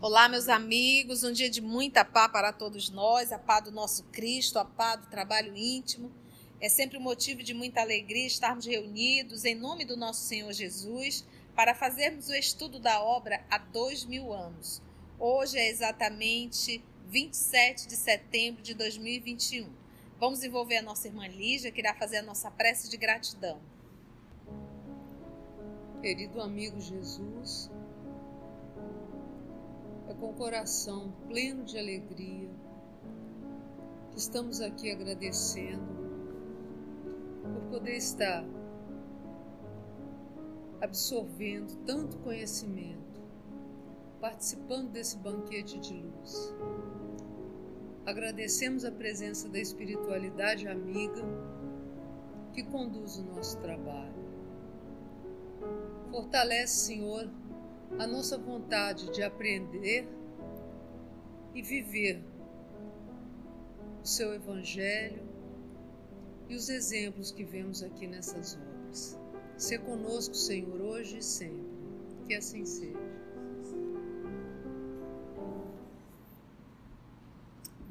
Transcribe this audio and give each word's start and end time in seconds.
Olá, 0.00 0.28
meus 0.28 0.48
amigos, 0.48 1.22
um 1.22 1.32
dia 1.32 1.48
de 1.48 1.60
muita 1.60 2.04
paz 2.04 2.32
para 2.32 2.52
todos 2.52 2.90
nós, 2.90 3.30
a 3.30 3.38
paz 3.38 3.64
do 3.64 3.70
nosso 3.70 4.02
Cristo, 4.04 4.58
a 4.58 4.64
paz 4.64 5.00
do 5.00 5.06
trabalho 5.06 5.56
íntimo. 5.56 6.10
É 6.60 6.68
sempre 6.68 6.98
um 6.98 7.00
motivo 7.00 7.42
de 7.42 7.54
muita 7.54 7.80
alegria 7.80 8.26
estarmos 8.26 8.66
reunidos 8.66 9.44
em 9.44 9.54
nome 9.54 9.84
do 9.84 9.96
nosso 9.96 10.22
Senhor 10.22 10.52
Jesus 10.52 11.24
para 11.54 11.74
fazermos 11.74 12.28
o 12.28 12.34
estudo 12.34 12.80
da 12.80 13.00
obra 13.00 13.44
há 13.48 13.58
dois 13.58 14.04
mil 14.04 14.32
anos. 14.32 14.82
Hoje 15.20 15.58
é 15.58 15.68
exatamente 15.68 16.80
27 17.08 17.88
de 17.88 17.96
setembro 17.96 18.62
de 18.62 18.72
2021. 18.72 19.68
Vamos 20.16 20.44
envolver 20.44 20.76
a 20.76 20.82
nossa 20.82 21.08
irmã 21.08 21.26
Lígia, 21.26 21.72
que 21.72 21.80
irá 21.80 21.92
fazer 21.92 22.18
a 22.18 22.22
nossa 22.22 22.48
prece 22.52 22.88
de 22.88 22.96
gratidão. 22.96 23.58
Querido 26.00 26.40
amigo 26.40 26.80
Jesus, 26.80 27.68
é 30.08 30.14
com 30.14 30.30
o 30.30 30.34
coração 30.34 31.12
pleno 31.26 31.64
de 31.64 31.76
alegria 31.76 32.48
que 34.12 34.18
estamos 34.18 34.60
aqui 34.60 34.92
agradecendo 34.92 35.98
por 37.42 37.62
poder 37.70 37.96
estar 37.96 38.44
absorvendo 40.80 41.74
tanto 41.84 42.18
conhecimento, 42.18 43.07
participando 44.20 44.90
desse 44.90 45.16
banquete 45.16 45.78
de 45.78 45.94
luz. 45.94 46.54
Agradecemos 48.04 48.84
a 48.84 48.90
presença 48.90 49.48
da 49.48 49.58
espiritualidade 49.58 50.66
amiga 50.66 51.22
que 52.52 52.62
conduz 52.62 53.18
o 53.18 53.22
nosso 53.22 53.58
trabalho. 53.58 54.28
Fortalece, 56.10 56.86
Senhor, 56.86 57.30
a 57.98 58.06
nossa 58.06 58.38
vontade 58.38 59.10
de 59.12 59.22
aprender 59.22 60.08
e 61.54 61.62
viver 61.62 62.22
o 64.02 64.06
seu 64.06 64.34
Evangelho 64.34 65.22
e 66.48 66.54
os 66.54 66.68
exemplos 66.68 67.30
que 67.30 67.44
vemos 67.44 67.82
aqui 67.82 68.06
nessas 68.06 68.56
obras. 68.56 69.18
Se 69.56 69.78
conosco, 69.78 70.34
Senhor, 70.34 70.80
hoje 70.80 71.18
e 71.18 71.22
sempre. 71.22 71.68
Que 72.26 72.34
assim 72.34 72.64
seja. 72.64 73.07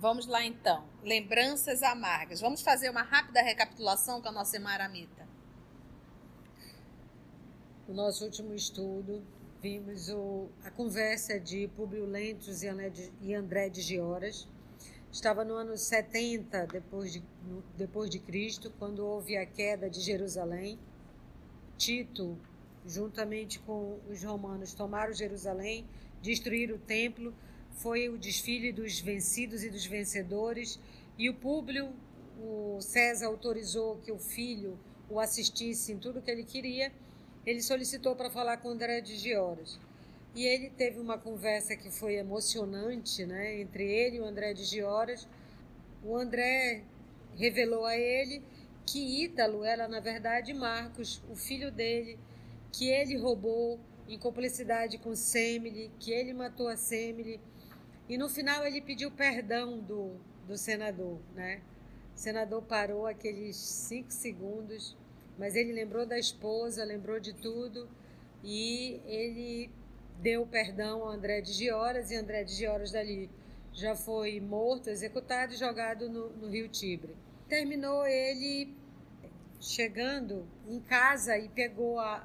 Vamos 0.08 0.26
lá 0.26 0.42
então. 0.46 0.88
Lembranças 1.04 1.84
amargas. 1.84 2.40
Vamos 2.40 2.62
fazer 2.62 2.90
uma 2.90 3.02
rápida 3.02 3.42
recapitulação 3.42 4.22
com 4.22 4.30
a 4.30 4.32
nossa 4.32 4.56
irmã. 4.56 4.70
No 7.86 7.94
nosso 7.94 8.24
último 8.24 8.54
estudo, 8.56 9.22
vimos 9.62 10.08
o, 10.08 10.48
a 10.64 10.72
conversa 10.72 11.38
de 11.38 11.68
Publio 11.76 12.06
Lentulus 12.06 12.64
e 12.64 13.34
André 13.34 13.68
de 13.68 13.82
Gioras. 13.82 14.48
Estava 15.12 15.44
no 15.44 15.56
ano 15.56 15.76
70 15.76 16.68
depois 16.68 17.12
de, 17.12 17.22
depois 17.76 18.10
de 18.10 18.20
Cristo, 18.20 18.72
quando 18.80 19.06
houve 19.06 19.36
a 19.36 19.46
queda 19.46 19.90
de 19.90 20.00
Jerusalém. 20.00 20.80
Tito, 21.78 22.40
juntamente 22.86 23.60
com 23.60 24.00
os 24.10 24.24
romanos, 24.24 24.74
tomaram 24.74 25.12
Jerusalém, 25.12 25.86
destruíram 26.22 26.78
o 26.78 26.80
templo. 26.80 27.34
Foi 27.78 28.10
o 28.10 28.18
desfile 28.18 28.72
dos 28.72 29.00
vencidos 29.00 29.64
e 29.64 29.70
dos 29.70 29.86
vencedores. 29.86 30.80
E 31.18 31.30
o 31.30 31.34
Públio, 31.34 31.92
o 32.40 32.80
César 32.82 33.28
autorizou 33.28 33.98
que 33.98 34.12
o 34.12 34.20
filho 34.20 34.78
o 35.10 35.20
assistisse 35.20 35.94
em 35.94 35.98
tudo 35.98 36.22
que 36.22 36.30
ele 36.30 36.44
queria 36.44 36.92
ele 37.48 37.62
solicitou 37.62 38.14
para 38.14 38.30
falar 38.30 38.58
com 38.58 38.68
André 38.68 39.00
de 39.00 39.16
Gioras. 39.18 39.80
E 40.36 40.46
ele 40.46 40.70
teve 40.70 41.00
uma 41.00 41.18
conversa 41.18 41.78
que 41.78 41.90
foi 41.90 42.16
emocionante, 42.16 43.26
né, 43.26 43.62
entre 43.62 43.90
ele 43.90 44.18
e 44.18 44.20
o 44.20 44.26
André 44.26 44.54
de 44.54 44.66
Gioras. 44.66 45.26
O 46.04 46.18
André 46.18 46.84
revelou 47.38 47.86
a 47.86 47.98
ele 47.98 48.44
que 48.86 49.24
Ítalo 49.24 49.64
era, 49.64 49.88
na 49.88 50.02
verdade, 50.02 50.54
Marcos, 50.54 51.22
o 51.30 51.38
filho 51.38 51.72
dele, 51.72 52.20
que 52.74 52.90
ele 52.90 53.16
roubou 53.16 53.80
em 54.10 54.20
cumplicidade 54.20 54.98
com 54.98 55.16
Semele, 55.16 55.90
que 56.02 56.12
ele 56.12 56.34
matou 56.34 56.68
a 56.68 56.76
Semele. 56.76 57.40
E 58.08 58.18
no 58.18 58.30
final 58.30 58.66
ele 58.66 58.82
pediu 58.82 59.12
perdão 59.12 59.80
do, 59.80 60.16
do 60.48 60.58
senador, 60.58 61.20
né? 61.36 61.62
O 62.16 62.18
senador 62.18 62.62
parou 62.64 63.06
aqueles 63.06 63.56
cinco 63.56 64.12
segundos 64.12 64.98
mas 65.38 65.56
ele 65.56 65.72
lembrou 65.72 66.06
da 66.06 66.18
esposa, 66.18 66.84
lembrou 66.84 67.20
de 67.20 67.34
tudo 67.34 67.88
e 68.44 69.00
ele 69.06 69.70
deu 70.20 70.46
perdão 70.48 71.08
a 71.08 71.14
André 71.14 71.42
de 71.42 71.54
Gioras 71.54 72.10
e 72.10 72.16
André 72.16 72.44
de 72.44 72.54
Gioras 72.54 72.92
dali 72.92 73.30
já 73.72 73.96
foi 73.96 74.40
morto, 74.40 74.90
executado 74.90 75.54
e 75.54 75.58
jogado 75.58 76.10
no, 76.10 76.30
no 76.30 76.50
rio 76.50 76.68
Tibre. 76.68 77.16
Terminou 77.48 78.08
ele 78.08 78.76
chegando 79.60 80.48
em 80.68 80.80
casa 80.80 81.38
e 81.38 81.48
pegou 81.50 82.00
a, 82.00 82.16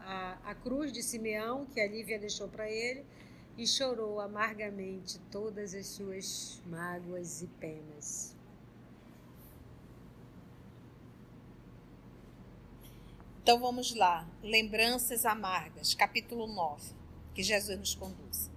a, 0.44 0.50
a 0.50 0.54
cruz 0.54 0.90
de 0.90 1.02
Simeão 1.02 1.66
que 1.66 1.80
a 1.80 1.86
Lívia 1.86 2.18
deixou 2.18 2.48
para 2.48 2.70
ele 2.70 3.04
e 3.56 3.66
chorou 3.66 4.20
amargamente 4.20 5.18
todas 5.30 5.74
as 5.74 5.86
suas 5.86 6.60
mágoas 6.66 7.42
e 7.42 7.46
penas. 7.46 8.34
Então 13.42 13.58
vamos 13.58 13.94
lá. 13.94 14.26
Lembranças 14.42 15.26
amargas, 15.26 15.94
capítulo 15.94 16.46
9. 16.46 16.94
Que 17.34 17.42
Jesus 17.42 17.78
nos 17.78 17.94
conduz. 17.94 18.50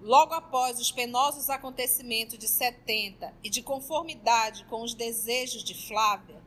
Logo 0.00 0.32
após 0.32 0.78
os 0.80 0.90
penosos 0.90 1.50
acontecimentos 1.50 2.38
de 2.38 2.48
70 2.48 3.34
e 3.44 3.50
de 3.50 3.60
conformidade 3.60 4.64
com 4.64 4.82
os 4.82 4.94
desejos 4.94 5.62
de 5.62 5.74
Flávia, 5.74 6.40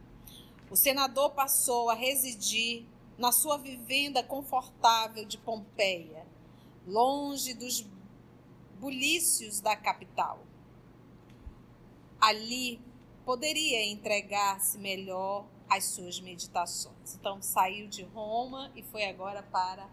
o 0.72 0.76
senador 0.76 1.32
passou 1.32 1.90
a 1.90 1.94
residir 1.94 2.86
na 3.18 3.32
sua 3.32 3.58
vivenda 3.58 4.24
confortável 4.24 5.24
de 5.24 5.38
Pompeia, 5.38 6.26
longe 6.86 7.54
dos 7.54 7.88
bulícios 8.80 9.60
da 9.60 9.76
capital. 9.76 10.44
Ali 12.20 12.82
poderia 13.26 13.86
entregar-se 13.86 14.78
melhor 14.78 15.46
as 15.70 15.86
suas 15.86 16.20
meditações. 16.20 17.16
Então 17.16 17.42
saiu 17.42 17.88
de 17.88 18.04
Roma 18.04 18.72
e 18.76 18.84
foi 18.84 19.06
agora 19.06 19.42
para 19.44 19.90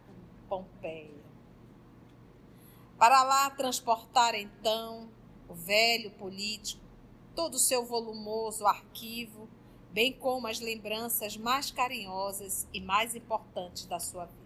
Pompeia. 0.48 1.20
Para 2.98 3.22
lá 3.22 3.48
transportar 3.50 4.34
então 4.34 5.08
o 5.48 5.54
velho 5.54 6.10
político, 6.12 6.82
todo 7.34 7.54
o 7.54 7.58
seu 7.58 7.84
volumoso 7.84 8.66
arquivo, 8.66 9.48
bem 9.90 10.12
como 10.12 10.46
as 10.46 10.60
lembranças 10.60 11.36
mais 11.36 11.70
carinhosas 11.70 12.68
e 12.74 12.80
mais 12.80 13.14
importantes 13.14 13.86
da 13.86 13.98
sua 13.98 14.26
vida. 14.26 14.39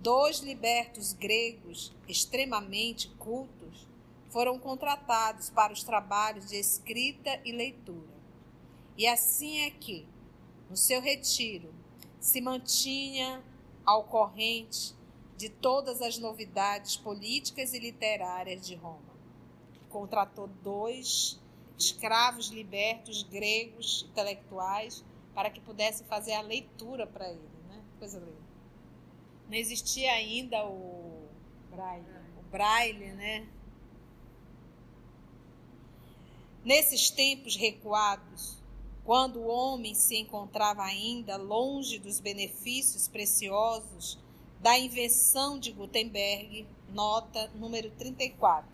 Dois 0.00 0.40
libertos 0.40 1.12
gregos 1.12 1.94
extremamente 2.08 3.08
cultos 3.18 3.86
foram 4.28 4.58
contratados 4.58 5.50
para 5.50 5.72
os 5.72 5.84
trabalhos 5.84 6.48
de 6.48 6.56
escrita 6.56 7.40
e 7.44 7.52
leitura 7.52 8.20
e 9.00 9.06
assim 9.06 9.62
é 9.62 9.70
que, 9.70 10.06
no 10.68 10.76
seu 10.76 11.00
retiro, 11.00 11.72
se 12.20 12.38
mantinha 12.38 13.42
ao 13.82 14.04
corrente 14.04 14.94
de 15.38 15.48
todas 15.48 16.02
as 16.02 16.18
novidades 16.18 16.96
políticas 16.96 17.72
e 17.72 17.78
literárias 17.78 18.66
de 18.66 18.74
Roma. 18.74 19.16
Contratou 19.88 20.48
dois 20.62 21.40
escravos 21.78 22.48
libertos 22.48 23.22
gregos 23.22 24.06
intelectuais 24.10 25.02
para 25.34 25.48
que 25.48 25.62
pudessem 25.62 26.06
fazer 26.06 26.34
a 26.34 26.42
leitura 26.42 27.06
para 27.06 27.30
ele, 27.30 27.40
né? 27.68 27.82
Coisa 27.98 28.18
linda. 28.18 28.49
Não 29.50 29.56
existia 29.56 30.12
ainda 30.12 30.64
o 30.64 31.28
braille, 31.72 32.06
o 32.38 32.42
braille, 32.52 33.10
né? 33.14 33.48
Nesses 36.64 37.10
tempos 37.10 37.56
recuados, 37.56 38.62
quando 39.04 39.40
o 39.40 39.48
homem 39.48 39.92
se 39.92 40.16
encontrava 40.16 40.84
ainda 40.84 41.36
longe 41.36 41.98
dos 41.98 42.20
benefícios 42.20 43.08
preciosos 43.08 44.16
da 44.60 44.78
invenção 44.78 45.58
de 45.58 45.72
Gutenberg, 45.72 46.64
nota 46.88 47.50
número 47.56 47.90
34. 47.90 48.70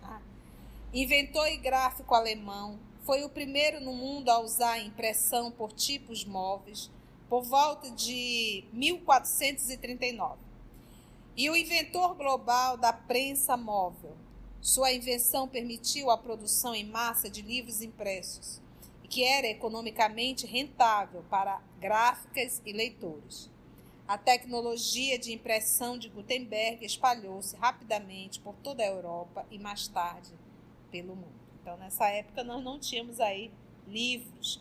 Tá? 0.00 0.22
Inventor 0.94 1.48
e 1.48 1.56
gráfico 1.56 2.14
alemão, 2.14 2.78
foi 3.02 3.24
o 3.24 3.28
primeiro 3.28 3.80
no 3.80 3.92
mundo 3.92 4.28
a 4.28 4.38
usar 4.38 4.78
impressão 4.78 5.50
por 5.50 5.72
tipos 5.72 6.24
móveis 6.24 6.92
por 7.28 7.42
volta 7.42 7.90
de 7.90 8.64
1439. 8.72 10.36
E 11.36 11.50
o 11.50 11.56
inventor 11.56 12.14
global 12.14 12.76
da 12.76 12.92
prensa 12.92 13.56
móvel, 13.56 14.16
Sua 14.66 14.92
invenção 14.92 15.46
permitiu 15.46 16.10
a 16.10 16.18
produção 16.18 16.74
em 16.74 16.84
massa 16.84 17.30
de 17.30 17.40
livros 17.40 17.82
impressos, 17.82 18.60
que 19.08 19.22
era 19.22 19.46
economicamente 19.46 20.44
rentável 20.44 21.22
para 21.30 21.60
gráficas 21.78 22.60
e 22.66 22.72
leitores. 22.72 23.48
A 24.08 24.18
tecnologia 24.18 25.20
de 25.20 25.32
impressão 25.32 25.96
de 25.96 26.08
Gutenberg 26.08 26.84
espalhou-se 26.84 27.54
rapidamente 27.56 28.40
por 28.40 28.56
toda 28.56 28.82
a 28.82 28.86
Europa 28.86 29.46
e 29.52 29.58
mais 29.58 29.86
tarde 29.86 30.32
pelo 30.90 31.14
mundo. 31.14 31.40
Então, 31.62 31.76
nessa 31.76 32.08
época, 32.08 32.42
nós 32.42 32.62
não 32.64 32.78
tínhamos 32.78 33.20
aí 33.20 33.52
livros. 33.86 34.60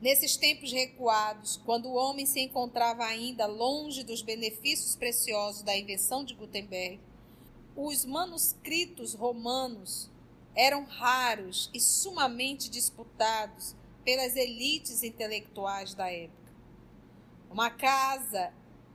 Nesses 0.00 0.34
tempos 0.34 0.72
recuados, 0.72 1.58
quando 1.58 1.86
o 1.86 1.94
homem 1.94 2.24
se 2.24 2.40
encontrava 2.40 3.04
ainda 3.04 3.46
longe 3.46 4.02
dos 4.02 4.22
benefícios 4.22 4.96
preciosos 4.96 5.60
da 5.60 5.76
invenção 5.76 6.24
de 6.24 6.32
Gutenberg, 6.32 6.98
os 7.76 8.06
manuscritos 8.06 9.12
romanos 9.12 10.10
eram 10.56 10.84
raros 10.84 11.70
e 11.74 11.78
sumamente 11.78 12.70
disputados 12.70 13.76
pelas 14.02 14.36
elites 14.36 15.02
intelectuais 15.02 15.92
da 15.92 16.10
época. 16.10 16.50
Uma 17.50 17.68
casa 17.68 18.54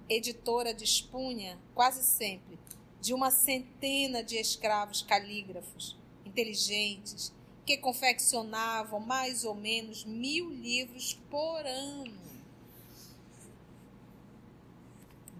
editora 0.10 0.74
dispunha, 0.74 1.60
quase 1.75 2.04
sempre, 2.04 2.58
de 3.00 3.13
uma 3.13 3.30
centena 3.30 4.24
de 4.24 4.38
escravos 4.38 5.04
calígrafos, 5.04 5.96
inteligentes, 6.25 7.31
que 7.66 7.78
confeccionavam 7.78 9.00
mais 9.00 9.44
ou 9.44 9.56
menos 9.56 10.06
mil 10.06 10.50
livros 10.52 11.14
por 11.30 11.66
ano. 11.66 12.14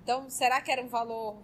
Então, 0.02 0.30
será 0.30 0.62
que 0.62 0.72
era 0.72 0.84
um 0.84 0.88
valor 0.88 1.38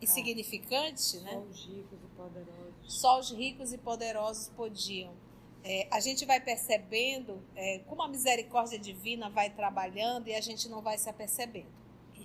insignificante, 0.00 1.00
Só 1.00 1.20
né? 1.20 1.36
os 1.50 1.66
ricos 1.66 1.98
e 2.02 2.16
poderosos. 2.16 2.74
Só 2.86 3.18
os 3.18 3.30
ricos 3.30 3.72
e 3.72 3.78
poderosos 3.78 4.48
podiam. 4.50 5.12
É, 5.62 5.88
a 5.90 5.98
gente 5.98 6.26
vai 6.26 6.40
percebendo 6.40 7.42
é, 7.56 7.78
como 7.86 8.02
a 8.02 8.08
misericórdia 8.08 8.78
divina 8.78 9.30
vai 9.30 9.48
trabalhando 9.48 10.28
e 10.28 10.34
a 10.34 10.40
gente 10.40 10.68
não 10.68 10.82
vai 10.82 10.98
se 10.98 11.08
apercebendo. 11.08 11.72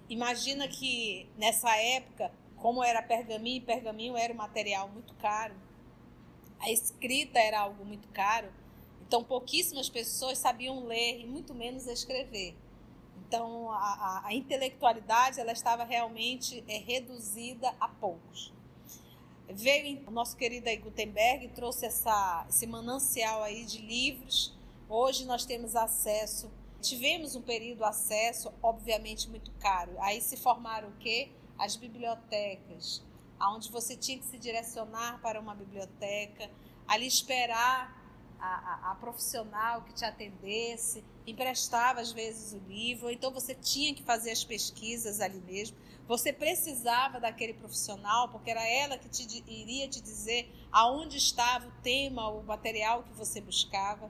Imagina 0.10 0.68
que 0.68 1.30
nessa 1.38 1.74
época, 1.78 2.32
como 2.58 2.84
era 2.84 3.02
pergaminho, 3.02 3.64
pergaminho 3.64 4.18
era 4.18 4.34
um 4.34 4.36
material 4.36 4.90
muito 4.90 5.14
caro, 5.16 5.56
a 6.60 6.72
escrita 6.72 7.40
era 7.40 7.62
algo 7.62 7.86
muito 7.86 8.08
caro, 8.10 8.50
então 9.08 9.24
pouquíssimas 9.24 9.90
pessoas 9.90 10.38
sabiam 10.38 10.86
ler 10.86 11.22
e 11.22 11.26
muito 11.26 11.54
menos 11.54 11.88
escrever. 11.88 12.56
Então 13.28 13.72
a, 13.72 13.76
a, 13.76 14.28
a 14.28 14.34
intelectualidade 14.34 15.40
ela 15.40 15.52
estava 15.52 15.84
realmente 15.84 16.64
é, 16.68 16.78
reduzida 16.78 17.74
a 17.80 17.88
poucos 17.88 18.52
veio 19.52 20.02
o 20.08 20.12
nosso 20.12 20.38
querido 20.38 20.70
aí 20.70 20.78
Gutenberg 20.78 21.48
trouxe 21.50 21.86
essa, 21.86 22.46
esse 22.48 22.68
manancial 22.68 23.44
aí 23.44 23.66
de 23.66 23.80
livros. 23.80 24.56
Hoje 24.88 25.26
nós 25.26 25.46
temos 25.46 25.76
acesso, 25.76 26.52
tivemos 26.82 27.36
um 27.36 27.42
período 27.42 27.84
acesso, 27.84 28.54
obviamente 28.62 29.30
muito 29.30 29.52
caro. 29.60 29.92
Aí 30.00 30.22
se 30.22 30.38
formaram 30.38 30.90
o 30.90 30.96
quê? 30.98 31.30
As 31.58 31.76
bibliotecas, 31.76 33.04
aonde 33.40 33.72
você 33.72 33.96
tinha 33.96 34.18
que 34.18 34.26
se 34.26 34.38
direcionar 34.38 35.20
para 35.22 35.40
uma 35.40 35.56
biblioteca, 35.56 36.50
ali 36.88 37.08
esperar 37.08 37.98
a, 38.40 38.48
a, 38.48 38.92
a 38.92 38.96
profissional 38.96 39.84
que 39.84 39.94
te 39.94 40.06
atendesse, 40.06 41.04
emprestava 41.26 42.02
às 42.02 42.12
vezes 42.12 42.54
o 42.54 42.60
livro, 42.68 43.10
então 43.10 43.32
você 43.32 43.54
tinha 43.54 43.94
que 43.94 44.04
fazer 44.04 44.32
as 44.32 44.44
pesquisas 44.44 45.20
ali 45.22 45.40
mesmo. 45.42 45.78
Você 46.08 46.34
precisava 46.34 47.20
daquele 47.20 47.54
profissional, 47.54 48.30
porque 48.30 48.50
era 48.50 48.68
ela 48.68 48.98
que 48.98 49.08
te, 49.08 49.44
iria 49.48 49.88
te 49.88 50.02
dizer 50.02 50.52
aonde 50.72 51.18
estava 51.18 51.68
o 51.68 51.72
tema, 51.84 52.28
o 52.30 52.44
material 52.44 53.04
que 53.04 53.14
você 53.14 53.40
buscava. 53.40 54.10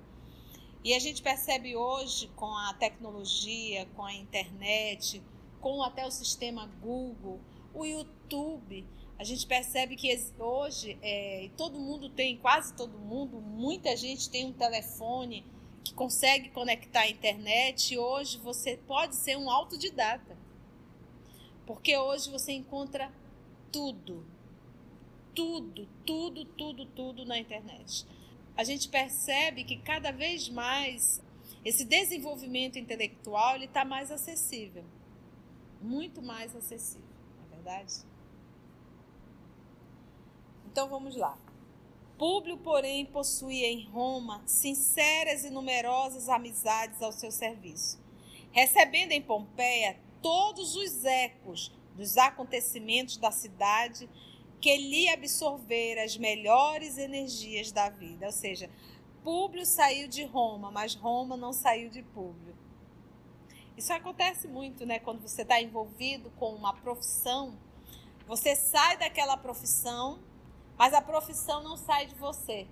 E 0.81 0.93
a 0.93 0.99
gente 0.99 1.21
percebe 1.21 1.75
hoje, 1.75 2.29
com 2.37 2.55
a 2.55 2.73
tecnologia, 2.73 3.85
com 3.97 4.05
a 4.05 4.13
internet, 4.13 5.21
com 5.59 5.83
até 5.83 6.05
o 6.07 6.11
sistema 6.11 6.67
Google, 6.81 7.41
o 7.73 7.85
YouTube, 7.85 8.87
a 9.19 9.23
gente 9.25 9.45
percebe 9.45 9.97
que 9.97 10.17
hoje 10.39 10.97
é, 11.01 11.49
todo 11.57 11.77
mundo 11.77 12.09
tem, 12.09 12.37
quase 12.37 12.73
todo 12.73 12.97
mundo, 12.97 13.41
muita 13.41 13.93
gente 13.97 14.29
tem 14.29 14.45
um 14.45 14.53
telefone 14.53 15.45
que 15.83 15.93
consegue 15.93 16.49
conectar 16.51 17.01
a 17.01 17.09
internet. 17.09 17.93
E 17.93 17.97
hoje 17.97 18.37
você 18.37 18.77
pode 18.77 19.17
ser 19.17 19.37
um 19.37 19.51
autodidata. 19.51 20.37
Porque 21.65 21.97
hoje 21.97 22.31
você 22.31 22.53
encontra 22.53 23.11
tudo. 23.69 24.25
Tudo, 25.35 25.85
tudo, 26.05 26.45
tudo, 26.45 26.85
tudo 26.85 27.25
na 27.25 27.37
internet. 27.37 28.07
A 28.55 28.63
gente 28.63 28.87
percebe 28.87 29.65
que 29.65 29.79
cada 29.79 30.11
vez 30.11 30.47
mais 30.47 31.21
esse 31.65 31.83
desenvolvimento 31.83 32.79
intelectual 32.79 33.55
ele 33.55 33.65
está 33.65 33.83
mais 33.83 34.11
acessível. 34.11 34.85
Muito 35.81 36.21
mais 36.21 36.55
acessível, 36.55 37.05
não 37.37 37.45
é 37.45 37.55
verdade? 37.55 37.95
Então 40.79 40.87
vamos 40.87 41.17
lá. 41.17 41.37
Públio, 42.17 42.55
porém, 42.55 43.05
possuía 43.05 43.67
em 43.67 43.83
Roma 43.89 44.41
sinceras 44.45 45.43
e 45.43 45.49
numerosas 45.49 46.29
amizades 46.29 47.01
ao 47.01 47.11
seu 47.11 47.31
serviço, 47.31 47.99
recebendo 48.53 49.11
em 49.11 49.21
Pompeia 49.21 49.99
todos 50.21 50.77
os 50.77 51.03
ecos 51.03 51.69
dos 51.97 52.15
acontecimentos 52.15 53.17
da 53.17 53.29
cidade 53.29 54.09
que 54.61 54.77
lhe 54.77 55.09
absorveram 55.09 56.01
as 56.01 56.15
melhores 56.15 56.97
energias 56.97 57.73
da 57.73 57.89
vida. 57.89 58.27
Ou 58.27 58.31
seja, 58.31 58.69
Públio 59.21 59.65
saiu 59.65 60.07
de 60.07 60.23
Roma, 60.23 60.71
mas 60.71 60.95
Roma 60.95 61.35
não 61.35 61.51
saiu 61.51 61.89
de 61.89 62.03
Públio. 62.03 62.55
Isso 63.75 63.91
acontece 63.91 64.47
muito, 64.47 64.85
né? 64.85 64.97
Quando 64.97 65.19
você 65.19 65.41
está 65.41 65.61
envolvido 65.61 66.31
com 66.39 66.55
uma 66.55 66.73
profissão, 66.73 67.59
você 68.25 68.55
sai 68.55 68.95
daquela 68.95 69.35
profissão, 69.35 70.28
mas 70.79 70.93
a 70.93 71.01
profissão 71.01 71.61
não 71.61 71.77
sai 71.77 72.07
de 72.07 72.15
você. 72.15 72.65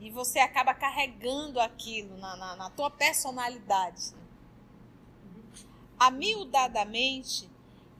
E 0.00 0.10
você 0.10 0.40
acaba 0.40 0.74
carregando 0.74 1.60
aquilo 1.60 2.18
na, 2.18 2.36
na, 2.36 2.56
na 2.56 2.70
tua 2.70 2.90
personalidade 2.90 4.20
amiudadamente, 6.06 7.48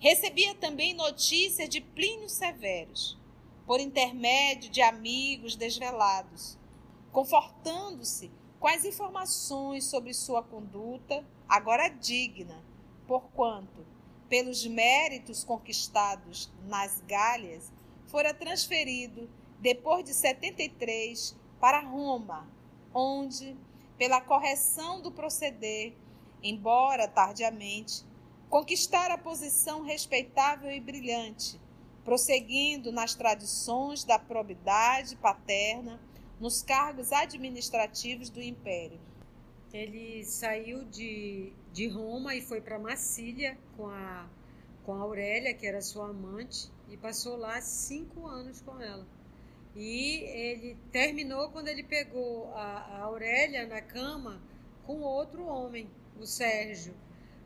recebia 0.00 0.56
também 0.56 0.92
notícias 0.92 1.68
de 1.68 1.80
Plínio 1.80 2.28
Severos, 2.28 3.16
por 3.64 3.78
intermédio 3.78 4.68
de 4.68 4.82
amigos 4.82 5.54
desvelados, 5.54 6.58
confortando-se 7.12 8.28
com 8.58 8.66
as 8.66 8.84
informações 8.84 9.84
sobre 9.84 10.12
sua 10.12 10.42
conduta, 10.42 11.24
agora 11.48 11.86
digna, 11.86 12.64
porquanto, 13.06 13.86
pelos 14.28 14.66
méritos 14.66 15.44
conquistados 15.44 16.50
nas 16.66 17.00
Gálias, 17.06 17.70
fora 18.06 18.34
transferido, 18.34 19.28
depois 19.60 20.04
de 20.04 20.12
73, 20.12 21.36
para 21.60 21.80
Roma, 21.80 22.48
onde, 22.92 23.56
pela 23.96 24.20
correção 24.20 25.00
do 25.00 25.10
proceder, 25.10 25.94
embora 26.42 27.06
tardiamente, 27.06 28.04
conquistara 28.48 29.14
a 29.14 29.18
posição 29.18 29.82
respeitável 29.82 30.70
e 30.70 30.80
brilhante, 30.80 31.60
prosseguindo 32.04 32.90
nas 32.90 33.14
tradições 33.14 34.04
da 34.04 34.18
probidade 34.18 35.16
paterna 35.16 36.00
nos 36.40 36.60
cargos 36.60 37.12
administrativos 37.12 38.28
do 38.28 38.42
império. 38.42 39.00
Ele 39.72 40.24
saiu 40.24 40.84
de, 40.84 41.52
de 41.72 41.88
Roma 41.88 42.34
e 42.34 42.42
foi 42.42 42.60
para 42.60 42.78
Massília 42.78 43.56
com 43.76 43.86
a, 43.86 44.28
com 44.84 44.92
a 44.92 44.98
Aurélia, 44.98 45.54
que 45.54 45.66
era 45.66 45.80
sua 45.80 46.10
amante, 46.10 46.68
e 46.92 46.96
passou 46.96 47.36
lá 47.36 47.60
cinco 47.60 48.26
anos 48.26 48.60
com 48.60 48.80
ela. 48.80 49.06
E 49.74 50.20
ele 50.24 50.76
terminou 50.92 51.50
quando 51.50 51.68
ele 51.68 51.82
pegou 51.82 52.52
a, 52.54 52.78
a 52.78 53.02
Aurélia 53.04 53.66
na 53.66 53.80
cama 53.80 54.40
com 54.84 55.00
outro 55.00 55.44
homem 55.44 55.88
o 56.20 56.26
Sérgio, 56.26 56.94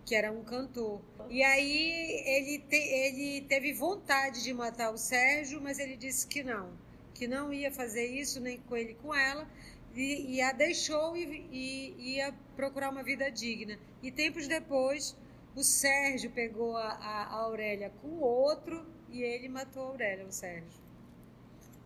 que 0.04 0.14
era 0.14 0.32
um 0.32 0.42
cantor. 0.42 1.00
E 1.30 1.42
aí 1.42 2.22
ele, 2.26 2.58
te, 2.58 2.76
ele 2.76 3.42
teve 3.42 3.72
vontade 3.72 4.42
de 4.42 4.52
matar 4.52 4.92
o 4.92 4.98
Sérgio, 4.98 5.60
mas 5.60 5.78
ele 5.78 5.96
disse 5.96 6.26
que 6.26 6.42
não, 6.42 6.72
que 7.14 7.28
não 7.28 7.52
ia 7.52 7.70
fazer 7.70 8.06
isso 8.06 8.40
nem 8.40 8.58
com 8.58 8.76
ele 8.76 8.94
com 8.94 9.14
ela, 9.14 9.48
e, 9.94 10.36
e 10.36 10.42
a 10.42 10.52
deixou 10.52 11.16
e, 11.16 11.46
e, 11.50 12.16
ia 12.16 12.34
procurar 12.56 12.90
uma 12.90 13.02
vida 13.02 13.30
digna. 13.30 13.78
E 14.02 14.10
tempos 14.10 14.46
depois, 14.46 15.16
o 15.54 15.62
Sérgio 15.62 16.30
pegou 16.30 16.76
a, 16.76 16.88
a, 16.88 17.34
Aurélia 17.34 17.90
com 18.02 18.18
outro 18.18 18.84
e 19.10 19.22
ele 19.22 19.48
matou 19.48 19.82
a 19.82 19.86
Aurélia, 19.86 20.26
o 20.26 20.32
Sérgio. 20.32 20.86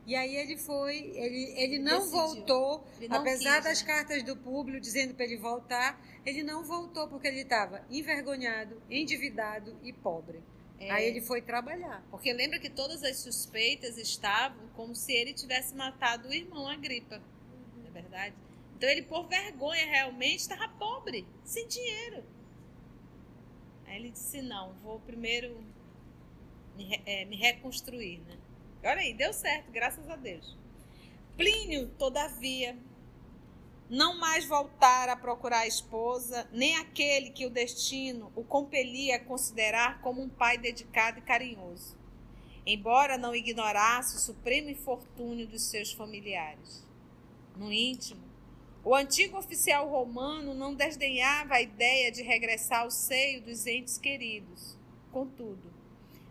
E 0.06 0.16
aí 0.16 0.34
ele 0.34 0.56
foi, 0.56 0.96
ele, 1.14 1.52
ele 1.56 1.78
não 1.78 1.98
Decidiu. 2.00 2.18
voltou, 2.18 2.84
ele 2.98 3.08
não 3.08 3.18
apesar 3.20 3.56
quis, 3.56 3.64
das 3.64 3.82
né? 3.82 3.86
cartas 3.86 4.22
do 4.22 4.36
público 4.36 4.80
dizendo 4.80 5.14
para 5.14 5.24
ele 5.24 5.36
voltar, 5.36 6.00
ele 6.24 6.42
não 6.42 6.64
voltou 6.64 7.06
porque 7.06 7.28
ele 7.28 7.42
estava 7.42 7.84
envergonhado, 7.90 8.80
endividado 8.90 9.76
e 9.82 9.92
pobre. 9.92 10.42
É, 10.80 10.90
Aí 10.90 11.04
ele 11.04 11.20
foi 11.20 11.42
trabalhar. 11.42 12.02
Porque 12.10 12.32
lembra 12.32 12.58
que 12.58 12.70
todas 12.70 13.02
as 13.04 13.18
suspeitas 13.18 13.98
estavam 13.98 14.66
como 14.74 14.94
se 14.94 15.12
ele 15.12 15.34
tivesse 15.34 15.74
matado 15.74 16.28
o 16.28 16.32
irmão 16.32 16.66
Agripa. 16.68 17.20
Não 17.76 17.86
é 17.86 17.90
verdade? 17.90 18.34
Então 18.76 18.88
ele, 18.88 19.02
por 19.02 19.28
vergonha, 19.28 19.84
realmente 19.84 20.38
estava 20.40 20.66
pobre, 20.70 21.26
sem 21.44 21.68
dinheiro. 21.68 22.24
Aí 23.86 23.96
ele 23.96 24.10
disse: 24.10 24.40
Não, 24.40 24.72
vou 24.82 24.98
primeiro 25.00 25.62
me, 26.76 27.00
é, 27.06 27.24
me 27.24 27.36
reconstruir. 27.36 28.20
Né? 28.20 28.36
Olha 28.84 29.00
aí, 29.00 29.12
deu 29.12 29.32
certo, 29.32 29.70
graças 29.70 30.08
a 30.08 30.16
Deus. 30.16 30.56
Plínio, 31.36 31.88
todavia, 31.98 32.76
não 33.90 34.18
mais 34.18 34.44
voltar 34.44 35.08
a 35.08 35.16
procurar 35.16 35.60
a 35.60 35.66
esposa, 35.66 36.48
nem 36.52 36.76
aquele 36.76 37.30
que 37.30 37.44
o 37.44 37.50
destino 37.50 38.32
o 38.36 38.44
compelia 38.44 39.16
a 39.16 39.24
considerar 39.24 40.00
como 40.00 40.22
um 40.22 40.28
pai 40.28 40.56
dedicado 40.56 41.18
e 41.18 41.22
carinhoso, 41.22 41.96
embora 42.64 43.18
não 43.18 43.34
ignorasse 43.34 44.16
o 44.16 44.20
supremo 44.20 44.70
infortúnio 44.70 45.46
dos 45.46 45.62
seus 45.62 45.92
familiares. 45.92 46.86
No 47.56 47.72
íntimo, 47.72 48.22
o 48.84 48.94
antigo 48.94 49.36
oficial 49.36 49.88
romano 49.88 50.54
não 50.54 50.74
desdenhava 50.74 51.54
a 51.54 51.60
ideia 51.60 52.10
de 52.10 52.22
regressar 52.22 52.82
ao 52.82 52.90
seio 52.90 53.42
dos 53.42 53.66
entes 53.66 53.98
queridos. 53.98 54.78
Contudo, 55.12 55.69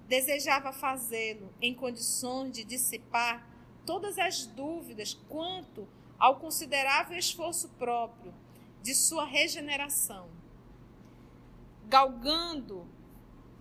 desejava 0.10 0.74
fazê-lo 0.74 1.54
em 1.62 1.74
condições 1.74 2.52
de 2.52 2.64
dissipar 2.64 3.48
todas 3.86 4.18
as 4.18 4.48
dúvidas 4.48 5.14
quanto 5.30 5.88
ao 6.18 6.40
considerável 6.40 7.18
esforço 7.18 7.70
próprio 7.78 8.34
de 8.82 8.96
sua 8.96 9.24
regeneração, 9.24 10.28
galgando 11.88 12.88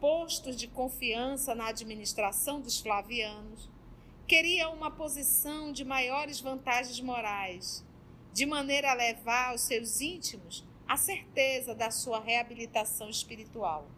postos 0.00 0.56
de 0.56 0.66
confiança 0.66 1.54
na 1.54 1.66
administração 1.66 2.60
dos 2.60 2.80
flavianos, 2.80 3.68
queria 4.26 4.70
uma 4.70 4.90
posição 4.90 5.70
de 5.70 5.84
maiores 5.84 6.40
vantagens 6.40 6.98
morais, 7.00 7.84
de 8.32 8.46
maneira 8.46 8.92
a 8.92 8.94
levar 8.94 9.50
aos 9.50 9.60
seus 9.62 10.00
íntimos 10.00 10.64
a 10.86 10.96
certeza 10.96 11.74
da 11.74 11.90
sua 11.90 12.20
reabilitação 12.20 13.10
espiritual. 13.10 13.97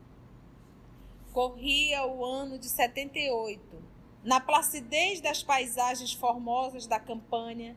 Corria 1.33 2.07
o 2.07 2.25
ano 2.25 2.59
de 2.59 2.69
78, 2.69 3.83
na 4.25 4.41
placidez 4.41 5.21
das 5.21 5.43
paisagens 5.43 6.13
formosas 6.13 6.87
da 6.87 6.99
campanha, 6.99 7.77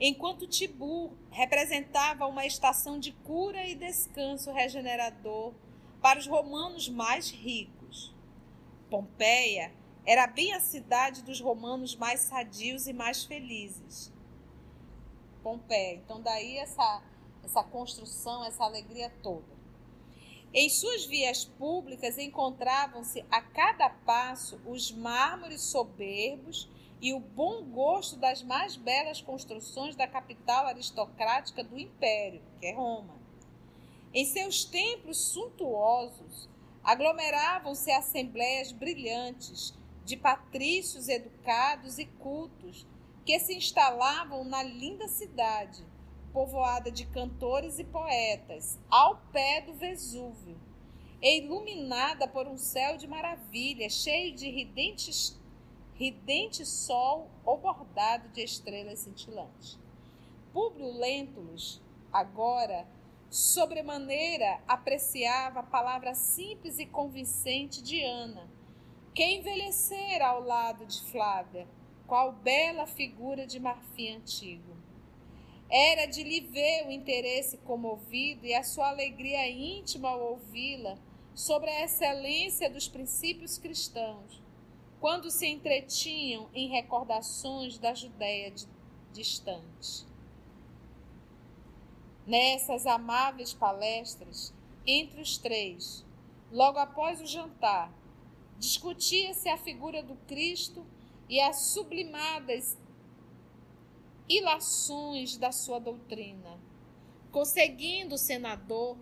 enquanto 0.00 0.46
Tibur 0.46 1.12
representava 1.30 2.26
uma 2.26 2.44
estação 2.44 2.98
de 2.98 3.12
cura 3.12 3.64
e 3.66 3.74
descanso 3.74 4.50
regenerador 4.52 5.54
para 6.02 6.18
os 6.18 6.26
romanos 6.26 6.88
mais 6.88 7.30
ricos. 7.30 8.14
Pompeia 8.90 9.72
era 10.04 10.26
bem 10.26 10.52
a 10.52 10.60
cidade 10.60 11.22
dos 11.22 11.40
romanos 11.40 11.94
mais 11.94 12.20
sadios 12.20 12.86
e 12.88 12.92
mais 12.92 13.24
felizes. 13.24 14.12
Pompeia, 15.42 15.94
então 15.94 16.20
daí 16.20 16.56
essa 16.56 17.02
essa 17.42 17.62
construção, 17.64 18.44
essa 18.44 18.64
alegria 18.64 19.10
toda. 19.22 19.59
Em 20.52 20.68
suas 20.68 21.04
vias 21.04 21.44
públicas 21.44 22.18
encontravam-se 22.18 23.24
a 23.30 23.40
cada 23.40 23.88
passo 23.88 24.60
os 24.66 24.90
mármores 24.90 25.62
soberbos 25.62 26.68
e 27.00 27.14
o 27.14 27.20
bom 27.20 27.62
gosto 27.64 28.16
das 28.16 28.42
mais 28.42 28.74
belas 28.76 29.20
construções 29.20 29.94
da 29.94 30.08
capital 30.08 30.66
aristocrática 30.66 31.62
do 31.62 31.78
império, 31.78 32.42
que 32.58 32.66
é 32.66 32.74
Roma. 32.74 33.16
Em 34.12 34.24
seus 34.24 34.64
templos 34.64 35.18
suntuosos 35.18 36.48
aglomeravam-se 36.82 37.92
assembleias 37.92 38.72
brilhantes 38.72 39.72
de 40.04 40.16
patrícios 40.16 41.08
educados 41.08 41.98
e 41.98 42.06
cultos 42.06 42.84
que 43.24 43.38
se 43.38 43.54
instalavam 43.54 44.42
na 44.42 44.64
linda 44.64 45.06
cidade, 45.06 45.84
povoada 46.32 46.90
de 46.90 47.06
cantores 47.06 47.78
e 47.78 47.84
poetas, 47.84 48.78
ao 48.90 49.16
pé 49.32 49.60
do 49.60 49.74
Vesúvio, 49.74 50.58
e 51.22 51.38
iluminada 51.38 52.26
por 52.26 52.46
um 52.46 52.56
céu 52.56 52.96
de 52.96 53.06
maravilha, 53.06 53.88
cheio 53.90 54.34
de 54.34 54.48
ridentes 54.50 55.38
ridente 56.00 56.64
sol 56.64 57.30
ou 57.44 57.58
bordado 57.58 58.30
de 58.30 58.42
estrelas 58.42 59.00
cintilantes. 59.00 59.78
Públio 60.50 60.90
Lentulus, 60.98 61.78
agora, 62.10 62.88
sobremaneira 63.28 64.62
apreciava 64.66 65.60
a 65.60 65.62
palavra 65.62 66.14
simples 66.14 66.78
e 66.78 66.86
convincente 66.86 67.82
de 67.82 68.02
Ana, 68.02 68.48
que 69.14 69.22
envelhecera 69.22 70.28
ao 70.28 70.40
lado 70.42 70.86
de 70.86 71.02
Flávia, 71.02 71.68
qual 72.06 72.32
bela 72.32 72.86
figura 72.86 73.46
de 73.46 73.60
marfim 73.60 74.16
antigo. 74.16 74.69
Era 75.70 76.06
de 76.06 76.24
lhe 76.24 76.40
ver 76.40 76.86
o 76.86 76.90
interesse 76.90 77.56
comovido 77.58 78.44
e 78.44 78.52
a 78.52 78.64
sua 78.64 78.88
alegria 78.88 79.48
íntima 79.48 80.08
ao 80.08 80.32
ouvi-la 80.32 80.98
sobre 81.32 81.70
a 81.70 81.84
excelência 81.84 82.68
dos 82.68 82.88
princípios 82.88 83.56
cristãos, 83.56 84.42
quando 84.98 85.30
se 85.30 85.46
entretinham 85.46 86.50
em 86.52 86.68
recordações 86.68 87.78
da 87.78 87.94
Judéia 87.94 88.52
distante. 89.12 90.04
Nessas 92.26 92.84
amáveis 92.84 93.54
palestras, 93.54 94.52
entre 94.84 95.20
os 95.20 95.38
três, 95.38 96.04
logo 96.50 96.78
após 96.78 97.20
o 97.20 97.26
jantar, 97.26 97.92
discutia-se 98.58 99.48
a 99.48 99.56
figura 99.56 100.02
do 100.02 100.16
Cristo 100.26 100.84
e 101.28 101.40
as 101.40 101.56
sublimadas 101.56 102.76
ilações 104.30 105.36
da 105.36 105.50
sua 105.50 105.80
doutrina, 105.80 106.56
conseguindo 107.32 108.14
o 108.14 108.18
senador, 108.18 108.96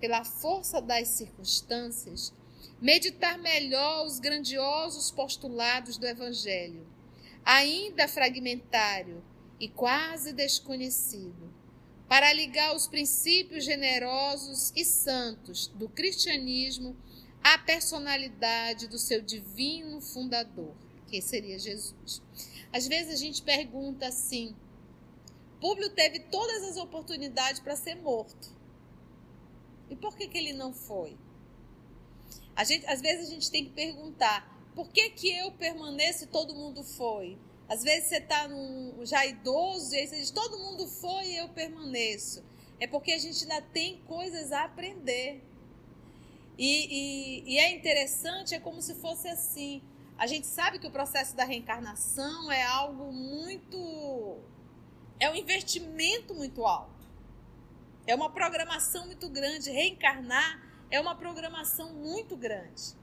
pela 0.00 0.24
força 0.24 0.80
das 0.80 1.08
circunstâncias, 1.08 2.32
meditar 2.80 3.38
melhor 3.38 4.06
os 4.06 4.18
grandiosos 4.18 5.10
postulados 5.10 5.98
do 5.98 6.06
Evangelho, 6.06 6.86
ainda 7.44 8.08
fragmentário 8.08 9.22
e 9.60 9.68
quase 9.68 10.32
desconhecido, 10.32 11.52
para 12.08 12.32
ligar 12.32 12.74
os 12.74 12.86
princípios 12.86 13.64
generosos 13.64 14.72
e 14.74 14.84
santos 14.84 15.68
do 15.68 15.88
cristianismo 15.88 16.96
à 17.42 17.58
personalidade 17.58 18.88
do 18.88 18.98
seu 18.98 19.20
divino 19.20 20.00
fundador, 20.00 20.74
que 21.06 21.20
seria 21.20 21.58
Jesus. 21.58 22.22
Às 22.74 22.88
vezes 22.88 23.14
a 23.14 23.16
gente 23.16 23.40
pergunta 23.40 24.08
assim: 24.08 24.52
Públio 25.60 25.90
teve 25.90 26.18
todas 26.18 26.64
as 26.64 26.76
oportunidades 26.76 27.60
para 27.60 27.76
ser 27.76 27.94
morto. 27.94 28.52
E 29.88 29.94
por 29.94 30.16
que, 30.16 30.26
que 30.26 30.36
ele 30.36 30.52
não 30.52 30.74
foi? 30.74 31.16
A 32.56 32.64
gente, 32.64 32.84
às 32.86 33.00
vezes 33.00 33.28
a 33.28 33.30
gente 33.30 33.48
tem 33.48 33.64
que 33.64 33.70
perguntar: 33.70 34.60
por 34.74 34.88
que, 34.88 35.08
que 35.10 35.30
eu 35.30 35.52
permaneço 35.52 36.24
e 36.24 36.26
todo 36.26 36.52
mundo 36.52 36.82
foi? 36.82 37.38
Às 37.68 37.84
vezes 37.84 38.08
você 38.08 38.16
está 38.16 38.48
já 39.04 39.24
idoso 39.24 39.94
e 39.94 39.98
aí 39.98 40.08
você 40.08 40.16
diz: 40.16 40.32
todo 40.32 40.58
mundo 40.58 40.88
foi 40.88 41.28
e 41.28 41.36
eu 41.36 41.48
permaneço. 41.50 42.42
É 42.80 42.88
porque 42.88 43.12
a 43.12 43.18
gente 43.18 43.40
ainda 43.44 43.62
tem 43.62 44.00
coisas 44.00 44.50
a 44.50 44.64
aprender. 44.64 45.40
E, 46.58 47.44
e, 47.46 47.52
e 47.52 47.58
é 47.58 47.70
interessante, 47.70 48.52
é 48.52 48.58
como 48.58 48.82
se 48.82 48.94
fosse 48.96 49.28
assim. 49.28 49.80
A 50.16 50.26
gente 50.26 50.46
sabe 50.46 50.78
que 50.78 50.86
o 50.86 50.90
processo 50.90 51.34
da 51.34 51.44
reencarnação 51.44 52.50
é 52.50 52.62
algo 52.62 53.12
muito. 53.12 54.38
É 55.18 55.30
um 55.30 55.34
investimento 55.34 56.34
muito 56.34 56.64
alto. 56.64 57.04
É 58.06 58.14
uma 58.14 58.30
programação 58.30 59.06
muito 59.06 59.28
grande. 59.28 59.70
Reencarnar 59.70 60.62
é 60.90 61.00
uma 61.00 61.14
programação 61.16 61.92
muito 61.94 62.36
grande. 62.36 62.94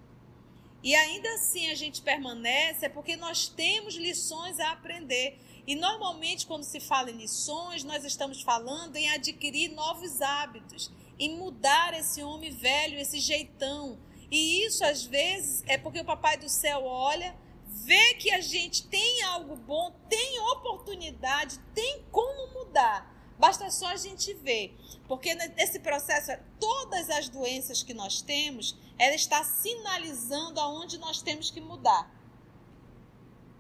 E 0.84 0.96
ainda 0.96 1.32
assim 1.34 1.70
a 1.70 1.76
gente 1.76 2.02
permanece 2.02 2.86
é 2.86 2.90
porque 2.90 3.16
nós 3.16 3.48
temos 3.50 3.96
lições 3.96 4.60
a 4.60 4.72
aprender. 4.72 5.38
E 5.68 5.76
normalmente, 5.76 6.48
quando 6.48 6.64
se 6.64 6.80
fala 6.80 7.12
em 7.12 7.18
lições, 7.18 7.84
nós 7.84 8.04
estamos 8.04 8.42
falando 8.42 8.96
em 8.96 9.10
adquirir 9.12 9.70
novos 9.74 10.22
hábitos, 10.22 10.92
em 11.20 11.38
mudar 11.38 11.94
esse 11.94 12.24
homem 12.24 12.52
velho, 12.52 12.98
esse 12.98 13.20
jeitão. 13.20 14.00
E 14.32 14.66
isso, 14.66 14.84
às 14.86 15.04
vezes, 15.04 15.62
é 15.68 15.78
porque 15.78 16.00
o 16.00 16.06
Papai 16.06 16.38
do 16.38 16.48
Céu 16.48 16.86
olha, 16.86 17.36
vê 17.68 18.14
que 18.16 18.32
a 18.32 18.40
gente 18.40 18.88
tem 18.88 19.22
algo 19.24 19.58
bom, 19.58 19.94
tem 20.10 20.40
oportunidade, 20.52 21.60
tem 21.76 22.02
como 22.10 22.54
mudar. 22.54 23.12
Basta 23.38 23.70
só 23.70 23.88
a 23.88 23.96
gente 23.98 24.34
ver. 24.36 24.78
Porque 25.08 25.34
nesse 25.36 25.80
processo, 25.80 26.32
todas 26.60 27.10
as 27.10 27.28
doenças 27.28 27.84
que 27.84 27.94
nós 27.94 28.22
temos, 28.22 28.78
ela 28.98 29.16
está 29.16 29.44
sinalizando 29.44 30.60
aonde 30.60 30.98
nós 30.98 31.22
temos 31.22 31.52
que 31.52 31.60
mudar. 31.60 32.10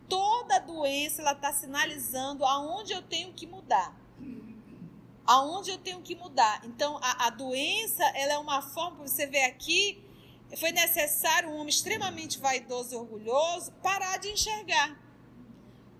Toda 0.07 0.59
doença, 0.59 1.21
ela 1.21 1.33
está 1.33 1.51
sinalizando 1.51 2.45
aonde 2.45 2.93
eu 2.93 3.01
tenho 3.01 3.33
que 3.33 3.47
mudar. 3.47 3.93
Aonde 5.25 5.71
eu 5.71 5.77
tenho 5.77 6.01
que 6.01 6.15
mudar. 6.15 6.61
Então, 6.63 6.97
a, 7.01 7.27
a 7.27 7.29
doença, 7.29 8.03
ela 8.15 8.33
é 8.33 8.37
uma 8.37 8.61
forma, 8.61 9.07
você 9.07 9.25
vê 9.25 9.43
aqui, 9.43 10.01
foi 10.57 10.71
necessário 10.71 11.49
um 11.49 11.55
homem 11.55 11.69
extremamente 11.69 12.37
vaidoso 12.39 12.93
e 12.93 12.97
orgulhoso 12.97 13.71
parar 13.81 14.17
de 14.17 14.29
enxergar. 14.29 14.99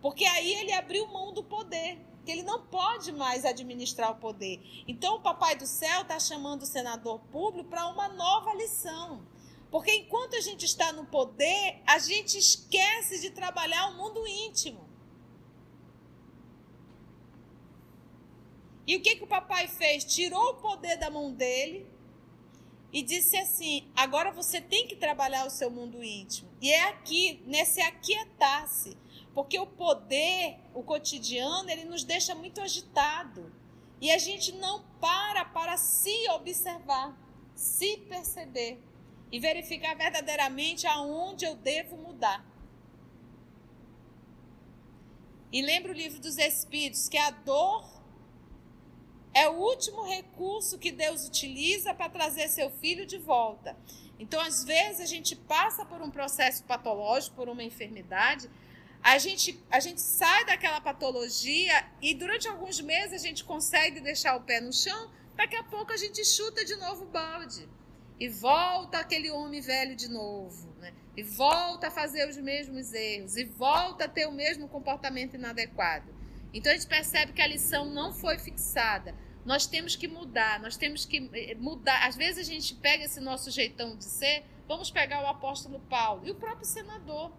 Porque 0.01 0.25
aí 0.25 0.53
ele 0.55 0.73
abriu 0.73 1.07
mão 1.07 1.33
do 1.33 1.43
poder, 1.43 1.99
que 2.25 2.31
ele 2.31 2.43
não 2.43 2.65
pode 2.65 3.11
mais 3.11 3.45
administrar 3.45 4.11
o 4.11 4.15
poder. 4.15 4.59
Então 4.87 5.15
o 5.15 5.21
papai 5.21 5.55
do 5.55 5.65
céu 5.65 6.01
está 6.01 6.19
chamando 6.19 6.63
o 6.63 6.65
senador 6.65 7.19
público 7.31 7.69
para 7.69 7.87
uma 7.87 8.09
nova 8.09 8.53
lição. 8.55 9.25
Porque 9.69 9.95
enquanto 9.95 10.35
a 10.35 10.41
gente 10.41 10.65
está 10.65 10.91
no 10.91 11.05
poder, 11.05 11.81
a 11.87 11.97
gente 11.97 12.37
esquece 12.37 13.21
de 13.21 13.29
trabalhar 13.29 13.87
o 13.87 13.97
mundo 13.97 14.27
íntimo. 14.27 14.89
E 18.85 18.97
o 18.97 19.01
que, 19.01 19.15
que 19.15 19.23
o 19.23 19.27
papai 19.27 19.69
fez? 19.69 20.03
Tirou 20.03 20.49
o 20.49 20.55
poder 20.55 20.97
da 20.97 21.09
mão 21.09 21.31
dele 21.31 21.87
e 22.91 23.01
disse 23.01 23.37
assim: 23.37 23.89
agora 23.95 24.31
você 24.31 24.59
tem 24.59 24.87
que 24.87 24.95
trabalhar 24.95 25.45
o 25.45 25.49
seu 25.49 25.69
mundo 25.69 26.03
íntimo. 26.03 26.49
E 26.61 26.71
é 26.71 26.89
aqui, 26.89 27.41
nesse 27.45 27.81
aquietar-se. 27.81 28.97
Porque 29.33 29.57
o 29.57 29.65
poder, 29.65 30.59
o 30.73 30.83
cotidiano, 30.83 31.69
ele 31.69 31.85
nos 31.85 32.03
deixa 32.03 32.35
muito 32.35 32.59
agitado. 32.59 33.51
E 34.01 34.11
a 34.11 34.17
gente 34.17 34.51
não 34.53 34.83
para 34.99 35.45
para 35.45 35.77
se 35.77 36.29
observar, 36.31 37.17
se 37.55 37.97
perceber 38.09 38.81
e 39.31 39.39
verificar 39.39 39.95
verdadeiramente 39.95 40.85
aonde 40.85 41.45
eu 41.45 41.55
devo 41.55 41.95
mudar. 41.95 42.45
E 45.51 45.61
lembra 45.61 45.91
o 45.91 45.95
livro 45.95 46.19
dos 46.19 46.37
Espíritos 46.37 47.07
que 47.07 47.17
a 47.17 47.29
dor 47.29 48.00
é 49.33 49.47
o 49.49 49.53
último 49.53 50.03
recurso 50.03 50.77
que 50.77 50.91
Deus 50.91 51.27
utiliza 51.27 51.93
para 51.93 52.09
trazer 52.09 52.47
seu 52.49 52.69
filho 52.69 53.05
de 53.05 53.17
volta. 53.17 53.77
Então, 54.19 54.39
às 54.39 54.63
vezes, 54.63 55.01
a 55.01 55.05
gente 55.05 55.35
passa 55.35 55.85
por 55.85 56.01
um 56.01 56.11
processo 56.11 56.63
patológico, 56.63 57.35
por 57.35 57.49
uma 57.49 57.63
enfermidade, 57.63 58.49
a 59.03 59.17
gente, 59.17 59.59
a 59.71 59.79
gente 59.79 59.99
sai 59.99 60.45
daquela 60.45 60.79
patologia 60.79 61.85
e 62.01 62.13
durante 62.13 62.47
alguns 62.47 62.79
meses 62.79 63.23
a 63.23 63.27
gente 63.27 63.43
consegue 63.43 63.99
deixar 63.99 64.35
o 64.35 64.41
pé 64.41 64.61
no 64.61 64.71
chão, 64.71 65.11
daqui 65.35 65.55
a 65.55 65.63
pouco 65.63 65.91
a 65.91 65.97
gente 65.97 66.23
chuta 66.23 66.63
de 66.63 66.75
novo 66.75 67.05
o 67.05 67.07
balde. 67.07 67.67
E 68.19 68.29
volta 68.29 68.99
aquele 68.99 69.31
homem 69.31 69.59
velho 69.59 69.95
de 69.95 70.07
novo, 70.07 70.71
né? 70.79 70.93
E 71.17 71.23
volta 71.23 71.87
a 71.87 71.91
fazer 71.91 72.29
os 72.29 72.37
mesmos 72.37 72.93
erros, 72.93 73.35
e 73.35 73.43
volta 73.45 74.05
a 74.05 74.07
ter 74.07 74.27
o 74.27 74.31
mesmo 74.31 74.67
comportamento 74.67 75.33
inadequado. 75.33 76.13
Então 76.53 76.71
a 76.71 76.75
gente 76.75 76.87
percebe 76.87 77.33
que 77.33 77.41
a 77.41 77.47
lição 77.47 77.85
não 77.85 78.11
foi 78.13 78.37
fixada. 78.37 79.15
Nós 79.45 79.65
temos 79.65 79.95
que 79.95 80.07
mudar, 80.07 80.59
nós 80.59 80.77
temos 80.77 81.05
que 81.05 81.29
eh, 81.33 81.55
mudar. 81.55 82.07
Às 82.07 82.15
vezes 82.15 82.39
a 82.39 82.43
gente 82.43 82.75
pega 82.75 83.05
esse 83.05 83.19
nosso 83.19 83.49
jeitão 83.49 83.95
de 83.95 84.03
ser, 84.03 84.45
vamos 84.67 84.91
pegar 84.91 85.23
o 85.23 85.27
apóstolo 85.27 85.79
Paulo 85.89 86.21
e 86.25 86.31
o 86.31 86.35
próprio 86.35 86.65
senador. 86.65 87.31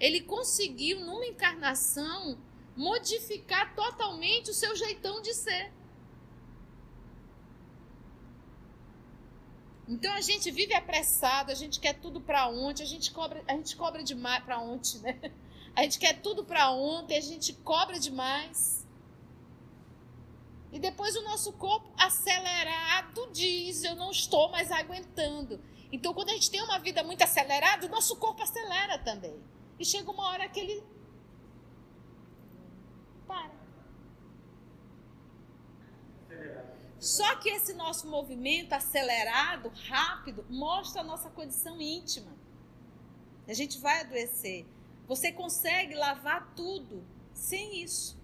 Ele 0.00 0.20
conseguiu, 0.20 1.00
numa 1.00 1.26
encarnação, 1.26 2.38
modificar 2.76 3.74
totalmente 3.74 4.50
o 4.50 4.54
seu 4.54 4.74
jeitão 4.74 5.20
de 5.22 5.32
ser. 5.32 5.72
Então 9.86 10.12
a 10.14 10.20
gente 10.20 10.50
vive 10.50 10.74
apressado, 10.74 11.52
a 11.52 11.54
gente 11.54 11.78
quer 11.78 11.92
tudo 11.94 12.20
para 12.20 12.48
ontem, 12.48 12.82
a 12.82 12.86
gente 12.86 13.12
cobra, 13.12 13.44
a 13.46 13.52
gente 13.52 13.76
cobra 13.76 14.02
demais 14.02 14.42
para 14.42 14.58
ontem, 14.58 14.98
né? 15.00 15.30
A 15.76 15.82
gente 15.82 15.98
quer 15.98 16.20
tudo 16.20 16.44
para 16.44 16.70
ontem, 16.70 17.16
a 17.16 17.20
gente 17.20 17.52
cobra 17.52 17.98
demais. 17.98 18.86
E 20.72 20.78
depois 20.78 21.14
o 21.16 21.22
nosso 21.22 21.52
corpo 21.52 21.88
acelerado 21.96 23.30
diz: 23.32 23.84
Eu 23.84 23.96
não 23.96 24.10
estou 24.10 24.50
mais 24.50 24.70
aguentando. 24.70 25.60
Então, 25.92 26.12
quando 26.12 26.30
a 26.30 26.32
gente 26.32 26.50
tem 26.50 26.62
uma 26.62 26.78
vida 26.78 27.04
muito 27.04 27.22
acelerada, 27.22 27.86
o 27.86 27.88
nosso 27.88 28.16
corpo 28.16 28.42
acelera 28.42 28.98
também. 28.98 29.40
E 29.78 29.84
chega 29.84 30.10
uma 30.10 30.28
hora 30.28 30.48
que 30.48 30.58
ele 30.58 30.82
para. 33.26 33.64
Só 36.98 37.36
que 37.36 37.50
esse 37.50 37.74
nosso 37.74 38.08
movimento 38.08 38.72
acelerado, 38.72 39.70
rápido, 39.88 40.44
mostra 40.48 41.02
a 41.02 41.04
nossa 41.04 41.28
condição 41.30 41.80
íntima. 41.80 42.32
A 43.46 43.52
gente 43.52 43.78
vai 43.78 44.00
adoecer. 44.00 44.66
Você 45.06 45.32
consegue 45.32 45.94
lavar 45.94 46.54
tudo 46.54 47.04
sem 47.32 47.82
isso. 47.82 48.18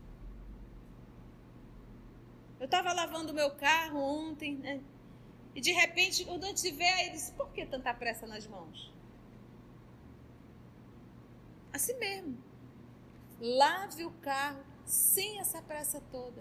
Eu 2.59 2.65
estava 2.65 2.93
lavando 2.93 3.33
o 3.33 3.35
meu 3.35 3.51
carro 3.57 3.99
ontem, 3.99 4.57
né? 4.57 4.83
E 5.55 5.61
de 5.61 5.73
repente, 5.73 6.25
quando 6.25 6.45
eu 6.45 6.55
te 6.55 6.71
ver, 6.71 6.93
aí 6.93 7.11
disse: 7.11 7.33
por 7.33 7.51
que 7.53 7.67
tanta 7.67 7.93
pressa 7.93 8.27
nas 8.27 8.47
mãos? 8.47 8.93
Assim 11.73 11.97
mesmo. 11.99 12.39
Lave 13.41 14.05
o 14.05 14.11
carro 14.13 14.65
sem 14.85 15.39
essa 15.41 15.63
pressa 15.63 16.01
toda. 16.11 16.41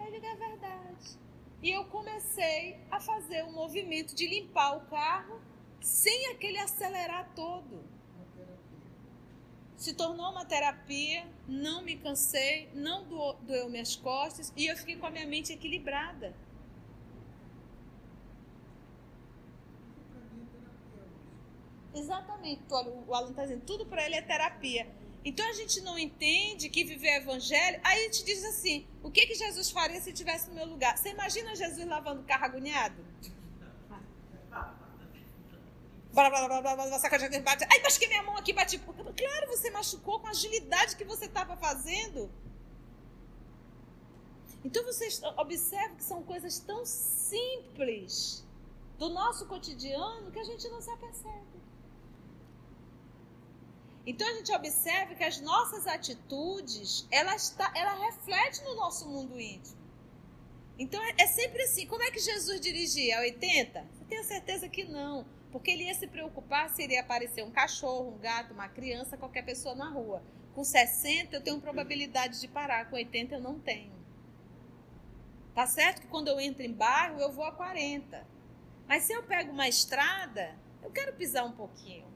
Ele 0.00 0.24
é 0.24 0.34
verdade. 0.36 1.18
E 1.62 1.70
eu 1.70 1.86
comecei 1.86 2.78
a 2.90 3.00
fazer 3.00 3.42
o 3.44 3.48
um 3.48 3.52
movimento 3.52 4.14
de 4.14 4.26
limpar 4.26 4.76
o 4.76 4.86
carro 4.86 5.40
sem 5.80 6.28
aquele 6.28 6.58
acelerar 6.58 7.32
todo 7.34 7.95
se 9.76 9.92
tornou 9.94 10.30
uma 10.30 10.44
terapia, 10.44 11.26
não 11.46 11.82
me 11.82 11.96
cansei, 11.96 12.70
não 12.74 13.04
doeu 13.42 13.68
minhas 13.68 13.94
costas 13.94 14.52
e 14.56 14.66
eu 14.66 14.76
fiquei 14.76 14.96
com 14.96 15.06
a 15.06 15.10
minha 15.10 15.26
mente 15.26 15.52
equilibrada. 15.52 16.34
Exatamente, 21.94 22.62
o 22.70 23.14
aluno 23.14 23.30
está 23.30 23.42
dizendo, 23.42 23.64
tudo 23.64 23.86
para 23.86 24.04
ele 24.04 24.16
é 24.16 24.22
terapia. 24.22 24.86
Então 25.24 25.48
a 25.48 25.52
gente 25.52 25.80
não 25.80 25.98
entende 25.98 26.68
que 26.68 26.84
viver 26.84 27.16
evangelho. 27.16 27.80
Aí 27.82 28.00
a 28.00 28.02
gente 28.04 28.24
diz 28.24 28.44
assim: 28.44 28.86
o 29.02 29.10
que, 29.10 29.26
que 29.26 29.34
Jesus 29.34 29.70
faria 29.70 30.00
se 30.00 30.10
estivesse 30.10 30.48
no 30.48 30.54
meu 30.54 30.66
lugar? 30.66 30.96
Você 30.96 31.08
imagina 31.08 31.56
Jesus 31.56 31.84
lavando 31.86 32.20
o 32.20 32.24
carro 32.24 32.44
agoniado? 32.44 33.04
Blá, 36.16 36.30
blá, 36.30 36.48
blá, 36.48 36.62
blá, 36.62 36.76
blá, 36.76 36.98
blá, 36.98 37.40
bate. 37.40 37.66
Ai, 37.70 37.82
machuquei 37.82 38.08
minha 38.08 38.22
mão 38.22 38.36
aqui, 38.36 38.52
bati. 38.52 38.78
Claro, 38.78 39.48
você 39.48 39.70
machucou 39.70 40.18
com 40.18 40.26
a 40.26 40.30
agilidade 40.30 40.96
que 40.96 41.04
você 41.04 41.26
estava 41.26 41.56
fazendo. 41.56 42.30
Então 44.64 44.82
você 44.84 45.06
observa 45.36 45.94
que 45.94 46.02
são 46.02 46.22
coisas 46.22 46.58
tão 46.58 46.84
simples 46.86 48.44
do 48.98 49.10
nosso 49.10 49.46
cotidiano 49.46 50.32
que 50.32 50.38
a 50.38 50.44
gente 50.44 50.66
não 50.70 50.80
se 50.80 50.90
apercebe. 50.90 51.56
Então 54.06 54.26
a 54.26 54.34
gente 54.34 54.52
observa 54.52 55.14
que 55.14 55.22
as 55.22 55.40
nossas 55.40 55.86
atitudes, 55.86 57.06
ela, 57.10 57.34
está, 57.36 57.70
ela 57.76 58.06
reflete 58.06 58.62
no 58.64 58.74
nosso 58.74 59.06
mundo 59.08 59.38
íntimo. 59.38 59.76
Então 60.78 61.02
é, 61.02 61.14
é 61.18 61.26
sempre 61.26 61.62
assim. 61.62 61.86
Como 61.86 62.02
é 62.02 62.10
que 62.10 62.20
Jesus 62.20 62.60
dirigia? 62.60 63.18
A 63.18 63.20
80? 63.20 63.78
Eu 64.00 64.06
tenho 64.06 64.24
certeza 64.24 64.68
que 64.68 64.84
não. 64.84 65.26
Porque 65.56 65.70
ele 65.70 65.84
ia 65.84 65.94
se 65.94 66.06
preocupar 66.06 66.68
se 66.68 66.82
iria 66.82 67.00
aparecer 67.00 67.42
um 67.42 67.50
cachorro, 67.50 68.14
um 68.14 68.18
gato, 68.18 68.52
uma 68.52 68.68
criança, 68.68 69.16
qualquer 69.16 69.42
pessoa 69.42 69.74
na 69.74 69.88
rua. 69.88 70.22
Com 70.54 70.62
60 70.62 71.34
eu 71.34 71.40
tenho 71.40 71.58
probabilidade 71.62 72.42
de 72.42 72.46
parar, 72.46 72.90
com 72.90 72.96
80 72.96 73.36
eu 73.36 73.40
não 73.40 73.58
tenho. 73.58 73.94
Tá 75.54 75.66
certo 75.66 76.02
que 76.02 76.08
quando 76.08 76.28
eu 76.28 76.38
entro 76.38 76.62
em 76.62 76.70
bairro 76.70 77.18
eu 77.18 77.32
vou 77.32 77.42
a 77.42 77.52
40. 77.52 78.22
Mas 78.86 79.04
se 79.04 79.14
eu 79.14 79.22
pego 79.22 79.50
uma 79.50 79.66
estrada, 79.66 80.54
eu 80.82 80.90
quero 80.90 81.14
pisar 81.14 81.46
um 81.46 81.52
pouquinho. 81.52 82.06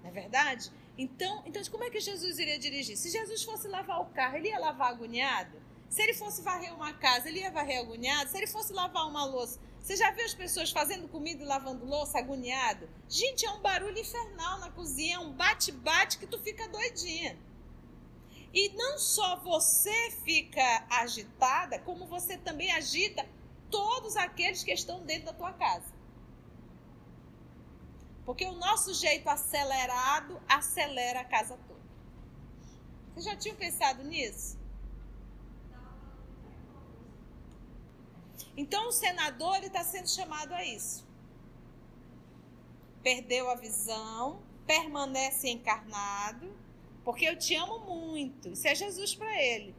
Não 0.00 0.10
é 0.10 0.12
verdade? 0.12 0.70
Então, 0.96 1.42
então, 1.44 1.60
como 1.72 1.82
é 1.82 1.90
que 1.90 1.98
Jesus 1.98 2.38
iria 2.38 2.56
dirigir? 2.56 2.96
Se 2.96 3.10
Jesus 3.10 3.42
fosse 3.42 3.66
lavar 3.66 4.00
o 4.00 4.06
carro, 4.06 4.36
ele 4.36 4.50
ia 4.50 4.60
lavar 4.60 4.92
agoniado? 4.92 5.60
Se 5.88 6.00
ele 6.00 6.14
fosse 6.14 6.40
varrer 6.40 6.72
uma 6.72 6.92
casa, 6.92 7.28
ele 7.28 7.40
ia 7.40 7.50
varrer 7.50 7.80
agoniado? 7.80 8.30
Se 8.30 8.36
ele 8.36 8.46
fosse 8.46 8.72
lavar 8.72 9.08
uma 9.08 9.24
louça, 9.24 9.58
você 9.84 9.98
já 9.98 10.10
viu 10.12 10.24
as 10.24 10.32
pessoas 10.32 10.70
fazendo 10.70 11.06
comida 11.08 11.42
e 11.42 11.46
lavando 11.46 11.84
louça 11.84 12.18
agoniado? 12.18 12.88
Gente, 13.06 13.44
é 13.44 13.50
um 13.50 13.60
barulho 13.60 13.98
infernal 13.98 14.58
na 14.58 14.70
cozinha, 14.70 15.16
é 15.16 15.18
um 15.18 15.30
bate-bate 15.30 16.16
que 16.16 16.26
tu 16.26 16.38
fica 16.38 16.66
doidinha. 16.70 17.38
E 18.54 18.70
não 18.70 18.98
só 18.98 19.36
você 19.36 20.10
fica 20.24 20.86
agitada, 20.88 21.78
como 21.80 22.06
você 22.06 22.38
também 22.38 22.72
agita 22.72 23.28
todos 23.70 24.16
aqueles 24.16 24.64
que 24.64 24.72
estão 24.72 25.04
dentro 25.04 25.26
da 25.26 25.34
tua 25.34 25.52
casa. 25.52 25.92
Porque 28.24 28.46
o 28.46 28.52
nosso 28.52 28.94
jeito 28.94 29.28
acelerado 29.28 30.40
acelera 30.48 31.20
a 31.20 31.24
casa 31.26 31.58
toda. 31.68 31.84
Vocês 33.12 33.26
já 33.26 33.36
tinham 33.36 33.56
pensado 33.56 34.02
nisso? 34.02 34.58
Então 38.56 38.88
o 38.88 38.92
senador 38.92 39.62
está 39.62 39.82
sendo 39.82 40.08
chamado 40.08 40.52
a 40.52 40.64
isso. 40.64 41.04
Perdeu 43.02 43.50
a 43.50 43.54
visão, 43.54 44.42
permanece 44.66 45.48
encarnado, 45.48 46.56
porque 47.04 47.24
eu 47.24 47.38
te 47.38 47.54
amo 47.54 47.80
muito. 47.80 48.50
Isso 48.50 48.66
é 48.66 48.74
Jesus 48.74 49.14
para 49.14 49.42
ele. 49.42 49.74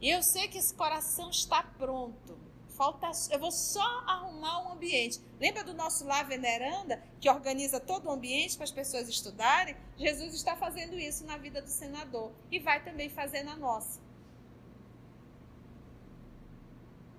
E 0.00 0.10
eu 0.10 0.22
sei 0.22 0.48
que 0.48 0.58
esse 0.58 0.74
coração 0.74 1.30
está 1.30 1.62
pronto. 1.62 2.36
falta, 2.70 3.10
eu 3.30 3.38
vou 3.38 3.52
só 3.52 3.86
arrumar 4.06 4.66
um 4.66 4.72
ambiente. 4.72 5.20
Lembra 5.40 5.62
do 5.62 5.72
nosso 5.72 6.04
Lá 6.04 6.24
Veneranda, 6.24 7.02
que 7.20 7.30
organiza 7.30 7.78
todo 7.78 8.06
o 8.06 8.10
ambiente 8.10 8.56
para 8.56 8.64
as 8.64 8.72
pessoas 8.72 9.08
estudarem? 9.08 9.76
Jesus 9.96 10.34
está 10.34 10.56
fazendo 10.56 10.98
isso 10.98 11.24
na 11.24 11.36
vida 11.36 11.62
do 11.62 11.68
senador 11.68 12.32
e 12.50 12.58
vai 12.58 12.82
também 12.82 13.08
fazer 13.08 13.44
na 13.44 13.56
nossa. 13.56 14.00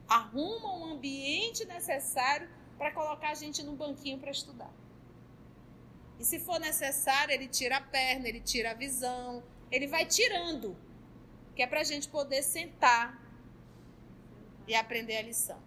Arruma 0.08 0.76
um 0.76 0.94
ambiente 0.94 1.66
necessário 1.66 2.50
para 2.78 2.92
colocar 2.92 3.30
a 3.30 3.36
gente 3.36 3.64
num 3.64 3.76
banquinho 3.76 4.20
para 4.20 4.32
estudar. 4.32 4.72
E 6.20 6.26
se 6.26 6.40
for 6.40 6.60
necessário, 6.60 7.34
ele 7.34 7.48
tira 7.48 7.78
a 7.78 7.82
perna, 7.82 8.28
ele 8.28 8.40
tira 8.40 8.72
a 8.72 8.74
visão, 8.74 9.44
ele 9.72 9.88
vai 9.88 10.06
tirando, 10.06 10.78
que 11.56 11.62
é 11.62 11.68
para 11.68 11.82
a 11.82 11.84
gente 11.84 12.08
poder 12.08 12.44
sentar 12.44 13.22
e 14.68 14.76
aprender 14.76 15.18
a 15.18 15.22
lição. 15.22 15.62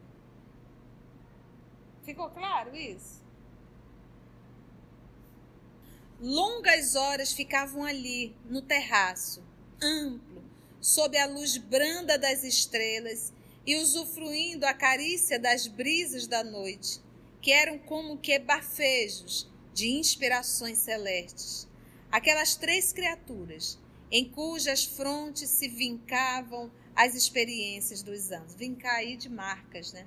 Ficou 2.04 2.30
claro 2.30 2.74
isso? 2.76 3.24
Longas 6.20 6.94
horas 6.94 7.32
ficavam 7.32 7.84
ali, 7.84 8.34
no 8.46 8.62
terraço, 8.62 9.44
amplo, 9.82 10.42
sob 10.80 11.18
a 11.18 11.26
luz 11.26 11.58
branda 11.58 12.18
das 12.18 12.42
estrelas 12.44 13.34
e 13.66 13.76
usufruindo 13.76 14.64
a 14.64 14.72
carícia 14.72 15.38
das 15.38 15.66
brisas 15.66 16.26
da 16.26 16.44
noite, 16.44 17.00
que 17.42 17.50
eram 17.50 17.78
como 17.78 18.16
que 18.16 18.38
bafejos 18.38 19.50
de 19.74 19.88
inspirações 19.88 20.78
celestes. 20.78 21.66
Aquelas 22.10 22.54
três 22.54 22.92
criaturas, 22.92 23.78
em 24.10 24.30
cujas 24.30 24.84
frontes 24.84 25.50
se 25.50 25.68
vincavam 25.68 26.70
as 26.94 27.14
experiências 27.14 28.02
dos 28.02 28.30
anos. 28.30 28.54
Vincar 28.54 28.96
aí 28.96 29.16
de 29.16 29.28
marcas, 29.28 29.92
né? 29.92 30.06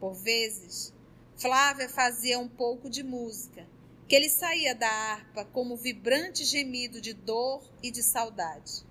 Por 0.00 0.14
vezes, 0.14 0.92
Flávia 1.36 1.88
fazia 1.88 2.38
um 2.38 2.48
pouco 2.48 2.88
de 2.88 3.02
música, 3.02 3.66
que 4.08 4.14
ele 4.14 4.28
saía 4.28 4.74
da 4.74 4.88
harpa 4.88 5.44
como 5.44 5.76
vibrante 5.76 6.44
gemido 6.44 7.00
de 7.00 7.12
dor 7.12 7.62
e 7.82 7.90
de 7.90 8.02
saudade. 8.02 8.84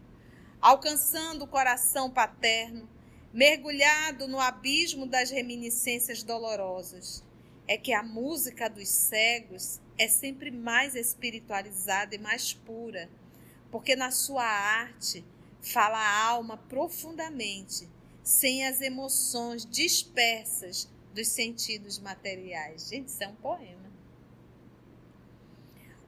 Alcançando 0.61 1.43
o 1.43 1.47
coração 1.47 2.09
paterno, 2.09 2.87
mergulhado 3.33 4.27
no 4.27 4.39
abismo 4.39 5.07
das 5.07 5.31
reminiscências 5.31 6.21
dolorosas, 6.21 7.23
é 7.67 7.75
que 7.75 7.91
a 7.91 8.03
música 8.03 8.69
dos 8.69 8.87
cegos 8.87 9.81
é 9.97 10.07
sempre 10.07 10.51
mais 10.51 10.93
espiritualizada 10.95 12.13
e 12.13 12.19
mais 12.19 12.53
pura, 12.53 13.09
porque 13.71 13.95
na 13.95 14.11
sua 14.11 14.45
arte 14.45 15.25
fala 15.61 15.97
a 15.97 16.23
alma 16.25 16.57
profundamente, 16.57 17.89
sem 18.21 18.67
as 18.67 18.81
emoções 18.81 19.65
dispersas 19.65 20.87
dos 21.13 21.27
sentidos 21.27 21.97
materiais. 21.97 22.89
Gente, 22.89 23.07
isso 23.07 23.23
é 23.23 23.27
um 23.27 23.35
poema. 23.35 23.91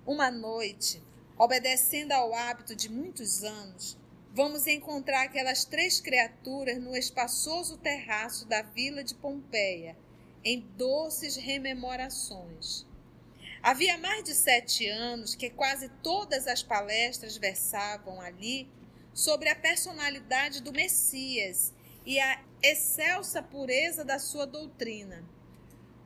Uma 0.05 0.29
noite, 0.29 1.01
obedecendo 1.37 2.11
ao 2.11 2.35
hábito 2.35 2.75
de 2.75 2.89
muitos 2.89 3.43
anos, 3.43 3.97
vamos 4.35 4.67
encontrar 4.67 5.23
aquelas 5.23 5.63
três 5.63 6.01
criaturas 6.01 6.77
no 6.77 6.93
espaçoso 6.93 7.77
terraço 7.77 8.45
da 8.45 8.61
vila 8.61 9.01
de 9.01 9.15
Pompeia 9.15 9.97
em 10.43 10.59
doces 10.59 11.37
rememorações. 11.37 12.85
Havia 13.63 13.97
mais 13.97 14.25
de 14.25 14.35
sete 14.35 14.89
anos 14.89 15.35
que 15.35 15.49
quase 15.49 15.87
todas 16.03 16.47
as 16.47 16.61
palestras 16.61 17.37
versavam 17.37 18.19
ali 18.19 18.69
sobre 19.13 19.47
a 19.47 19.55
personalidade 19.55 20.61
do 20.61 20.73
Messias 20.73 21.73
e 22.05 22.19
a 22.19 22.43
excelsa 22.61 23.41
pureza 23.41 24.03
da 24.03 24.19
sua 24.19 24.45
doutrina. 24.45 25.23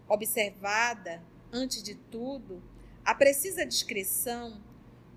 Observada, 0.08 1.20
antes 1.52 1.82
de 1.82 1.96
tudo, 1.96 2.64
a 3.04 3.16
precisa 3.16 3.66
descrição, 3.66 4.64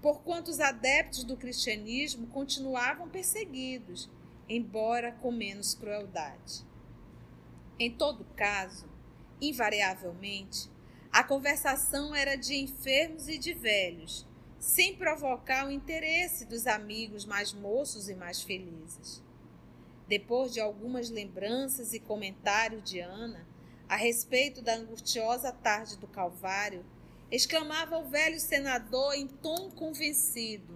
porquanto 0.02 0.50
os 0.50 0.58
adeptos 0.58 1.22
do 1.22 1.36
cristianismo 1.36 2.26
continuavam 2.26 3.08
perseguidos, 3.08 4.10
embora 4.48 5.12
com 5.12 5.30
menos 5.30 5.74
crueldade. 5.74 6.66
Em 7.78 7.90
todo 7.90 8.24
caso, 8.36 8.86
invariavelmente, 9.40 10.68
a 11.10 11.22
conversação 11.22 12.14
era 12.14 12.36
de 12.36 12.56
enfermos 12.56 13.28
e 13.28 13.38
de 13.38 13.54
velhos, 13.54 14.26
sem 14.58 14.96
provocar 14.96 15.66
o 15.66 15.70
interesse 15.70 16.44
dos 16.46 16.66
amigos 16.66 17.24
mais 17.24 17.52
moços 17.52 18.08
e 18.08 18.14
mais 18.14 18.42
felizes. 18.42 19.22
Depois 20.08 20.52
de 20.52 20.60
algumas 20.60 21.10
lembranças 21.10 21.92
e 21.94 22.00
comentários 22.00 22.82
de 22.82 22.98
Ana 22.98 23.46
a 23.88 23.96
respeito 23.96 24.62
da 24.62 24.74
angustiosa 24.74 25.52
tarde 25.52 25.96
do 25.96 26.06
Calvário, 26.06 26.84
exclamava 27.32 27.96
o 27.96 28.10
velho 28.10 28.38
senador 28.38 29.14
em 29.14 29.26
tom 29.26 29.70
convencido: 29.70 30.74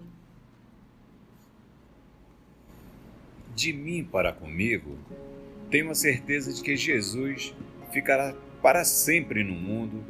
De 3.54 3.74
mim 3.74 4.02
para 4.02 4.32
comigo, 4.32 4.98
tenho 5.70 5.90
a 5.90 5.94
certeza 5.94 6.52
de 6.52 6.62
que 6.62 6.74
Jesus 6.74 7.54
ficará 7.92 8.34
para 8.62 8.84
sempre 8.84 9.44
no 9.44 9.54
mundo 9.54 10.02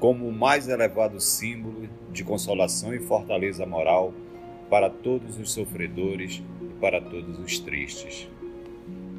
como 0.00 0.26
o 0.26 0.32
mais 0.32 0.68
elevado 0.68 1.20
símbolo 1.20 1.88
de 2.10 2.24
consolação 2.24 2.94
e 2.94 2.98
fortaleza 2.98 3.64
moral 3.66 4.12
para 4.70 4.88
todos 4.88 5.38
os 5.38 5.52
sofredores 5.52 6.42
e 6.62 6.80
para 6.80 7.00
todos 7.00 7.38
os 7.38 7.58
tristes. 7.58 8.28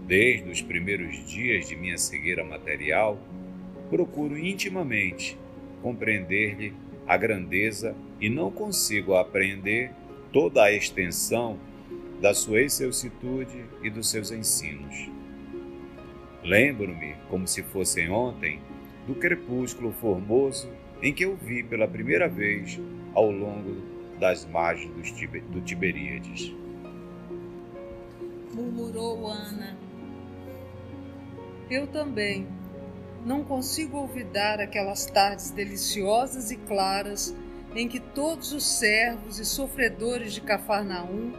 Desde 0.06 0.50
os 0.50 0.62
primeiros 0.62 1.28
dias 1.28 1.68
de 1.68 1.76
minha 1.76 1.98
cegueira 1.98 2.44
material, 2.44 3.18
procuro 3.90 4.38
intimamente 4.38 5.38
compreender-lhe 5.86 6.74
a 7.06 7.16
grandeza 7.16 7.96
e 8.20 8.28
não 8.28 8.50
consigo 8.50 9.14
apreender 9.14 9.92
toda 10.34 10.64
a 10.64 10.74
extensão 10.74 11.60
da 12.20 12.34
sua 12.34 12.62
excelsitude 12.62 13.64
e 13.84 13.90
dos 13.92 14.10
seus 14.10 14.32
ensinos. 14.32 15.12
Lembro-me, 16.44 17.16
como 17.30 17.48
se 17.48 17.62
fosse 17.62 18.10
ontem, 18.10 18.60
do 19.06 19.14
crepúsculo 19.14 19.92
formoso 19.92 20.68
em 21.04 21.14
que 21.14 21.24
eu 21.24 21.36
vi 21.36 21.62
pela 21.62 21.88
primeira 21.88 22.28
vez 22.28 22.80
ao 23.14 23.30
longo 23.30 23.76
das 24.20 24.44
margens 24.44 25.14
do 25.52 25.62
Tiberíades. 25.62 26.52
Murmurou 28.52 29.28
Ana. 29.28 29.78
Eu 31.70 31.86
também. 31.86 32.48
Não 33.26 33.44
consigo 33.44 33.98
olvidar 33.98 34.62
aquelas 34.62 35.08
tardes 35.08 35.50
deliciosas 35.50 36.52
e 36.52 36.58
claras 36.58 37.36
em 37.76 37.88
que 37.88 38.00
todos 38.00 38.54
os 38.54 38.64
servos 38.64 39.40
e 39.40 39.46
sofredores 39.46 40.32
de 40.32 40.42
Cafarnaum 40.42 41.34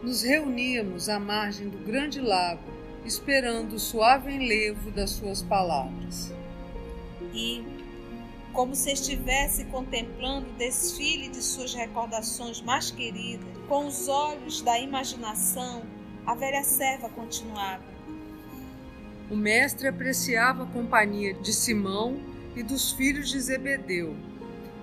nos 0.00 0.22
reuníamos 0.22 1.08
à 1.08 1.18
margem 1.18 1.68
do 1.68 1.78
grande 1.78 2.20
lago 2.20 2.62
esperando 3.04 3.74
o 3.74 3.80
suave 3.80 4.32
enlevo 4.32 4.92
das 4.92 5.10
suas 5.10 5.42
palavras. 5.42 6.32
E, 7.34 7.64
como 8.52 8.76
se 8.76 8.92
estivesse 8.92 9.64
contemplando 9.64 10.48
o 10.48 10.52
desfile 10.52 11.28
de 11.28 11.42
suas 11.42 11.74
recordações 11.74 12.60
mais 12.60 12.92
queridas, 12.92 13.48
com 13.68 13.86
os 13.86 14.06
olhos 14.08 14.62
da 14.62 14.78
imaginação, 14.78 15.82
a 16.24 16.36
velha 16.36 16.62
serva 16.62 17.08
continuava. 17.08 17.91
O 19.32 19.34
mestre 19.34 19.88
apreciava 19.88 20.64
a 20.64 20.66
companhia 20.66 21.32
de 21.32 21.54
Simão 21.54 22.20
e 22.54 22.62
dos 22.62 22.92
filhos 22.92 23.30
de 23.30 23.40
Zebedeu, 23.40 24.14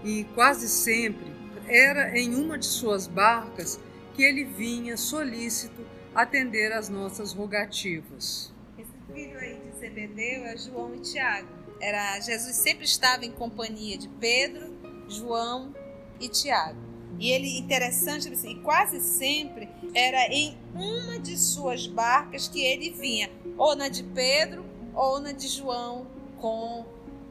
e 0.03 0.23
quase 0.33 0.67
sempre 0.67 1.31
era 1.67 2.17
em 2.17 2.33
uma 2.33 2.57
de 2.57 2.65
suas 2.65 3.05
barcas 3.05 3.79
que 4.15 4.23
ele 4.23 4.43
vinha 4.43 4.97
solícito 4.97 5.85
atender 6.15 6.71
às 6.71 6.89
nossas 6.89 7.31
rogativas. 7.31 8.51
Esse 8.75 8.89
filho 9.13 9.37
aí 9.37 9.59
de 9.59 9.79
Zebedeu 9.79 10.43
é 10.45 10.57
João 10.57 10.95
e 10.95 10.99
Tiago. 10.99 11.47
Era 11.79 12.19
Jesus 12.19 12.55
sempre 12.55 12.85
estava 12.85 13.23
em 13.23 13.31
companhia 13.31 13.99
de 13.99 14.09
Pedro, 14.09 14.75
João 15.07 15.75
e 16.19 16.27
Tiago. 16.27 16.89
E 17.19 17.31
ele 17.31 17.59
interessante 17.59 18.29
assim, 18.29 18.61
quase 18.61 18.99
sempre 19.01 19.69
era 19.93 20.27
em 20.33 20.57
uma 20.73 21.19
de 21.19 21.37
suas 21.37 21.85
barcas 21.85 22.47
que 22.47 22.63
ele 22.63 22.91
vinha, 22.91 23.29
ou 23.59 23.75
na 23.75 23.89
de 23.89 24.03
Pedro 24.03 24.63
ou 24.95 25.19
na 25.19 25.33
de 25.33 25.49
João 25.49 26.07
com 26.39 26.85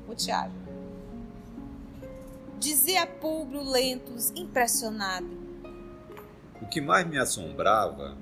o 0.07 0.15
Tiago. 0.15 0.55
Dizia 2.59 3.07
Públio 3.07 3.63
Lentos, 3.63 4.31
impressionado. 4.37 5.27
O 6.61 6.67
que 6.67 6.83
mais 6.83 7.07
me 7.07 7.17
assombrava 7.17 8.17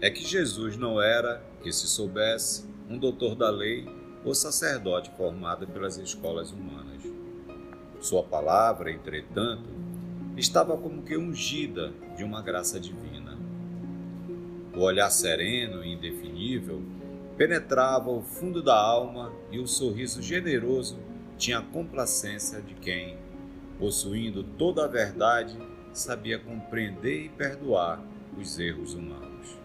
é 0.00 0.08
que 0.08 0.24
Jesus 0.24 0.76
não 0.76 1.02
era, 1.02 1.42
que 1.62 1.72
se 1.72 1.88
soubesse, 1.88 2.64
um 2.88 2.96
doutor 2.96 3.34
da 3.34 3.50
lei 3.50 3.84
ou 4.24 4.32
sacerdote 4.34 5.10
formado 5.16 5.66
pelas 5.66 5.96
escolas 5.96 6.52
humanas. 6.52 7.02
Sua 8.00 8.22
palavra, 8.22 8.92
entretanto, 8.92 9.68
estava 10.36 10.76
como 10.76 11.02
que 11.02 11.16
ungida 11.16 11.92
de 12.16 12.22
uma 12.22 12.40
graça 12.40 12.78
divina. 12.78 13.36
O 14.76 14.80
olhar 14.80 15.10
sereno 15.10 15.82
e 15.82 15.94
indefinível 15.94 16.82
penetrava 17.36 18.10
o 18.10 18.22
fundo 18.22 18.62
da 18.62 18.76
alma 18.76 19.32
e 19.50 19.58
o 19.58 19.66
sorriso 19.66 20.22
generoso 20.22 20.98
tinha 21.36 21.58
a 21.58 21.62
complacência 21.62 22.62
de 22.62 22.74
quem, 22.74 23.18
possuindo 23.78 24.42
toda 24.42 24.84
a 24.84 24.88
verdade, 24.88 25.56
sabia 25.92 26.38
compreender 26.38 27.26
e 27.26 27.28
perdoar 27.28 28.02
os 28.38 28.58
erros 28.58 28.94
humanos. 28.94 29.56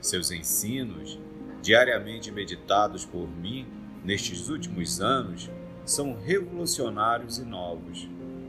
Seus 0.00 0.32
ensinos, 0.32 1.18
diariamente 1.62 2.32
meditados 2.32 3.04
por 3.04 3.28
mim 3.28 3.66
nestes 4.04 4.48
últimos 4.48 5.00
anos, 5.00 5.48
são 5.84 6.16
revolucionários 6.20 7.38
e 7.38 7.44
novos, 7.44 8.08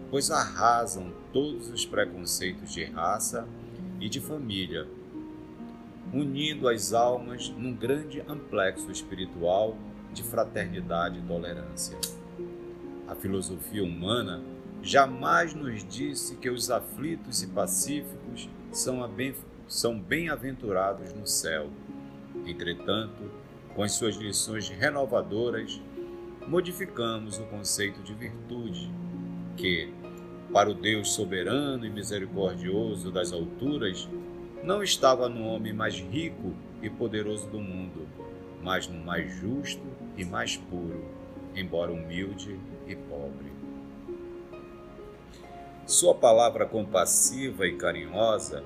pois 0.10 0.32
arrasam 0.32 1.13
todos 1.32 1.69
os 1.69 1.86
preconceitos 1.86 2.74
de 2.74 2.84
raça 2.86 3.48
e 4.00 4.10
de 4.10 4.19
família, 4.19 4.88
unindo 6.13 6.69
as 6.69 6.93
almas 6.93 7.49
num 7.49 7.73
grande 7.73 8.21
amplexo 8.28 8.91
espiritual 8.91 9.76
de 10.13 10.21
fraternidade 10.21 11.17
e 11.19 11.21
tolerância. 11.23 11.97
A 13.08 13.15
filosofia 13.15 13.84
humana 13.84 14.43
jamais 14.82 15.54
nos 15.54 15.84
disse 15.84 16.36
que 16.36 16.49
os 16.49 16.69
aflitos 16.69 17.41
e 17.41 17.47
pacíficos 17.47 18.47
são 19.67 19.99
bem-aventurados 19.99 21.13
no 21.13 21.26
céu. 21.26 21.69
Entretanto, 22.45 23.23
com 23.73 23.82
as 23.82 23.93
suas 23.93 24.15
lições 24.15 24.69
renovadoras, 24.69 25.82
modificamos 26.47 27.39
o 27.39 27.45
conceito 27.45 28.04
de 28.04 28.13
virtude, 28.13 28.91
que, 29.56 29.91
para 30.52 30.69
o 30.69 30.73
Deus 30.73 31.13
soberano 31.13 31.86
e 31.86 31.89
misericordioso 31.89 33.12
das 33.12 33.32
alturas, 33.32 34.08
não 34.63 34.82
estava 34.82 35.28
no 35.28 35.45
homem 35.45 35.73
mais 35.73 35.95
rico 35.95 36.54
e 36.82 36.89
poderoso 36.89 37.47
do 37.49 37.60
mundo, 37.60 38.08
mas 38.62 38.88
no 38.88 38.97
mais 38.97 39.32
justo 39.36 39.84
e 40.17 40.23
mais 40.23 40.56
puro, 40.56 41.04
embora 41.54 41.91
humilde 41.91 42.58
e 42.88 42.95
pobre. 42.95 43.52
Sua 45.86 46.15
palavra 46.15 46.65
compassiva 46.65 47.67
e 47.67 47.76
carinhosa 47.76 48.63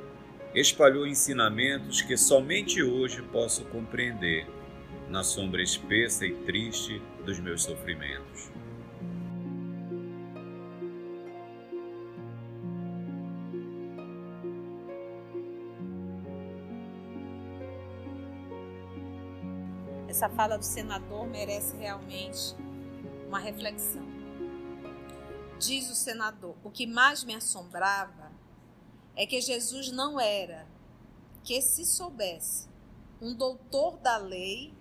espalhou 0.53 1.07
ensinamentos 1.07 2.01
que 2.01 2.15
somente 2.15 2.81
hoje 2.83 3.23
posso 3.23 3.65
compreender 3.65 4.47
na 5.09 5.23
sombra 5.23 5.63
espessa 5.63 6.25
e 6.27 6.33
triste 6.33 7.01
dos 7.25 7.39
meus 7.39 7.63
sofrimentos. 7.63 8.51
Essa 20.17 20.29
fala 20.29 20.57
do 20.57 20.65
senador 20.65 21.27
merece 21.27 21.77
realmente 21.77 22.55
uma 23.27 23.37
reflexão. 23.37 24.03
Diz 25.59 25.91
o 25.91 25.95
senador: 25.95 26.55
O 26.63 26.71
que 26.71 26.87
mais 26.87 27.23
me 27.23 27.35
assombrava 27.35 28.31
é 29.15 29.27
que 29.27 29.39
Jesus 29.39 29.91
não 29.91 30.19
era, 30.19 30.67
que 31.43 31.61
se 31.61 31.85
soubesse, 31.85 32.67
um 33.21 33.35
doutor 33.35 33.97
da 33.97 34.17
lei 34.17 34.73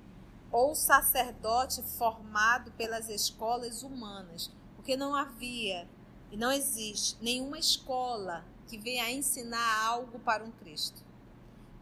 ou 0.50 0.74
sacerdote 0.74 1.82
formado 1.82 2.72
pelas 2.72 3.10
escolas 3.10 3.82
humanas, 3.82 4.50
porque 4.74 4.96
não 4.96 5.14
havia 5.14 5.86
e 6.32 6.36
não 6.38 6.50
existe 6.50 7.18
nenhuma 7.20 7.58
escola 7.58 8.42
que 8.66 8.78
venha 8.78 9.10
ensinar 9.10 9.84
algo 9.84 10.18
para 10.18 10.42
um 10.42 10.50
Cristo. 10.50 11.04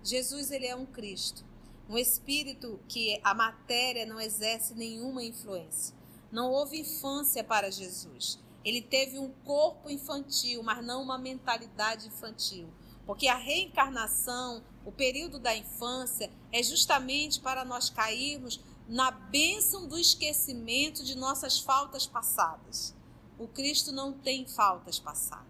Jesus 0.02 0.50
ele 0.50 0.66
é 0.66 0.74
um 0.74 0.84
Cristo, 0.84 1.44
um 1.88 1.98
espírito 1.98 2.80
que 2.88 3.20
a 3.22 3.34
matéria 3.34 4.06
não 4.06 4.20
exerce 4.20 4.74
nenhuma 4.74 5.22
influência. 5.22 5.94
Não 6.30 6.50
houve 6.50 6.80
infância 6.80 7.44
para 7.44 7.70
Jesus. 7.70 8.38
Ele 8.64 8.80
teve 8.80 9.18
um 9.18 9.30
corpo 9.44 9.90
infantil, 9.90 10.62
mas 10.62 10.84
não 10.84 11.02
uma 11.02 11.18
mentalidade 11.18 12.08
infantil. 12.08 12.68
Porque 13.06 13.28
a 13.28 13.36
reencarnação, 13.36 14.64
o 14.84 14.90
período 14.90 15.38
da 15.38 15.54
infância, 15.54 16.30
é 16.50 16.62
justamente 16.62 17.40
para 17.40 17.64
nós 17.64 17.90
cairmos 17.90 18.60
na 18.88 19.10
bênção 19.10 19.86
do 19.86 19.98
esquecimento 19.98 21.04
de 21.04 21.14
nossas 21.14 21.58
faltas 21.58 22.06
passadas. 22.06 22.94
O 23.38 23.46
Cristo 23.46 23.92
não 23.92 24.12
tem 24.12 24.46
faltas 24.46 24.98
passadas. 24.98 25.46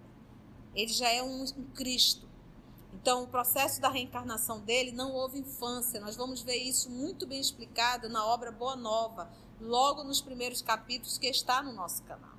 Ele 0.75 0.93
já 0.93 1.09
é 1.09 1.23
um, 1.23 1.45
um 1.45 1.65
Cristo. 1.75 2.29
Então, 3.05 3.25
o 3.25 3.27
processo 3.27 3.83
da 3.83 3.91
reencarnação 3.91 4.61
dele 4.61 4.91
não 4.91 5.13
houve 5.13 5.39
infância. 5.39 6.01
Nós 6.01 6.17
vamos 6.17 6.41
ver 6.41 6.57
isso 6.57 6.89
muito 6.89 7.27
bem 7.27 7.39
explicado 7.39 8.09
na 8.09 8.25
obra 8.25 8.51
Boa 8.51 8.77
Nova, 8.77 9.31
logo 9.61 10.03
nos 10.03 10.23
primeiros 10.23 10.63
capítulos 10.63 11.19
que 11.19 11.27
está 11.27 11.63
no 11.63 11.75
nosso 11.75 12.03
canal. 12.05 12.33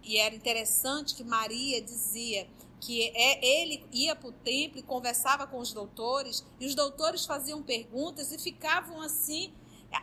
E 0.00 0.16
era 0.16 0.32
interessante 0.32 1.12
que 1.16 1.24
Maria 1.24 1.82
dizia 1.82 2.48
que 2.80 3.02
é, 3.16 3.44
ele 3.44 3.84
ia 3.90 4.14
para 4.14 4.28
o 4.28 4.32
templo 4.32 4.78
e 4.78 4.82
conversava 4.84 5.44
com 5.44 5.58
os 5.58 5.72
doutores, 5.72 6.46
e 6.60 6.66
os 6.66 6.76
doutores 6.76 7.26
faziam 7.26 7.60
perguntas 7.64 8.30
e 8.30 8.38
ficavam 8.38 9.02
assim, 9.02 9.52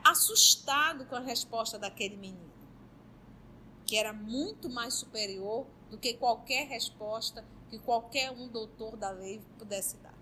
assustados 0.04 1.08
com 1.08 1.16
a 1.16 1.22
resposta 1.22 1.80
daquele 1.80 2.18
menino, 2.18 2.52
que 3.86 3.96
era 3.96 4.12
muito 4.12 4.70
mais 4.70 4.96
superior 4.96 5.66
do 5.90 5.98
que 5.98 6.14
qualquer 6.14 6.68
resposta 6.68 7.46
que 7.74 7.80
qualquer 7.80 8.30
um 8.30 8.48
doutor 8.48 8.96
da 8.96 9.10
lei 9.10 9.42
pudesse 9.58 9.98
dar. 9.98 10.14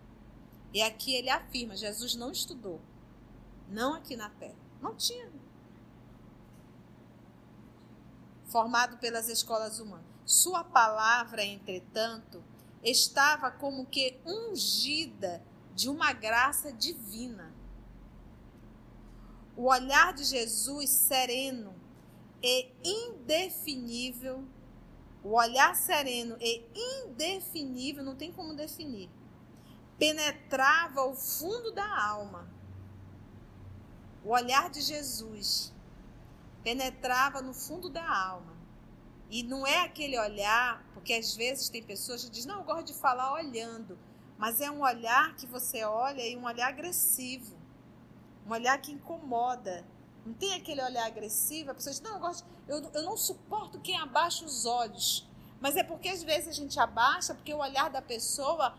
E 0.74 0.82
aqui 0.82 1.14
ele 1.14 1.30
afirma: 1.30 1.76
Jesus 1.76 2.16
não 2.16 2.32
estudou, 2.32 2.80
não 3.68 3.94
aqui 3.94 4.16
na 4.16 4.30
terra, 4.30 4.56
não 4.82 4.96
tinha 4.96 5.30
formado 8.46 8.98
pelas 9.00 9.28
escolas 9.28 9.80
humanas. 9.80 10.06
Sua 10.26 10.64
palavra, 10.64 11.44
entretanto, 11.44 12.42
estava 12.82 13.52
como 13.52 13.86
que 13.86 14.18
ungida 14.26 15.44
de 15.76 15.90
uma 15.90 16.14
graça 16.14 16.72
divina. 16.72 17.54
O 19.58 19.64
olhar 19.64 20.14
de 20.14 20.24
Jesus 20.24 20.90
sereno 20.90 21.76
e 22.42 22.70
indefinível, 22.82 24.48
o 25.24 25.34
olhar 25.34 25.76
sereno 25.76 26.36
e 26.40 26.64
indefinível, 26.76 28.04
não 28.04 28.16
tem 28.16 28.32
como 28.32 28.56
definir, 28.56 29.10
penetrava 29.98 31.04
o 31.04 31.14
fundo 31.14 31.72
da 31.72 32.04
alma. 32.04 32.50
O 34.24 34.30
olhar 34.30 34.70
de 34.70 34.82
Jesus 34.82 35.74
penetrava 36.64 37.42
no 37.42 37.54
fundo 37.54 37.90
da 37.90 38.08
alma. 38.08 38.52
E 39.30 39.44
não 39.44 39.66
é 39.66 39.82
aquele 39.82 40.20
olhar, 40.20 40.84
porque 40.94 41.14
às 41.14 41.36
vezes 41.36 41.70
tem 41.70 41.82
pessoas 41.82 42.26
que 42.26 42.32
dizem, 42.32 42.52
não, 42.52 42.60
eu 42.60 42.66
gosto 42.66 42.88
de 42.88 42.94
falar 42.94 43.34
olhando, 43.34 43.98
mas 44.38 44.60
é 44.60 44.70
um 44.70 44.82
olhar 44.82 45.36
que 45.36 45.48
você 45.48 45.84
olha 45.84 46.22
e 46.28 46.36
um 46.36 46.46
olhar 46.46 46.68
agressivo, 46.68 47.56
um 48.46 48.52
olhar 48.52 48.78
que 48.80 48.92
incomoda. 48.92 49.86
Não 50.26 50.34
tem 50.34 50.54
aquele 50.54 50.84
olhar 50.84 51.06
agressivo, 51.08 51.72
a 51.72 51.74
pessoa 51.74 51.92
diz, 51.92 52.02
não, 52.02 52.14
eu, 52.14 52.20
gosto, 52.20 52.48
eu, 52.68 52.82
eu 52.94 53.04
não 53.04 53.18
suporto 53.18 53.80
quem 53.80 53.98
abaixa 53.98 54.46
os 54.46 54.66
olhos. 54.66 55.28
Mas 55.60 55.76
é 55.76 55.84
porque 55.84 56.10
às 56.10 56.24
vezes 56.24 56.48
a 56.48 56.52
gente 56.52 56.80
abaixa, 56.80 57.34
porque 57.34 57.54
o 57.54 57.58
olhar 57.58 57.90
da 57.90 58.02
pessoa, 58.02 58.76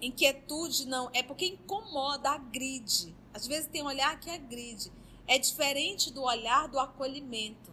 inquietude, 0.00 0.86
não, 0.86 1.10
é 1.12 1.22
porque 1.22 1.46
incomoda, 1.46 2.30
agride. 2.30 3.14
Às 3.32 3.46
vezes 3.46 3.68
tem 3.68 3.82
um 3.82 3.86
olhar 3.86 4.18
que 4.18 4.30
agride. 4.30 4.92
É 5.26 5.38
diferente 5.38 6.12
do 6.12 6.22
olhar 6.22 6.68
do 6.68 6.78
acolhimento. 6.78 7.70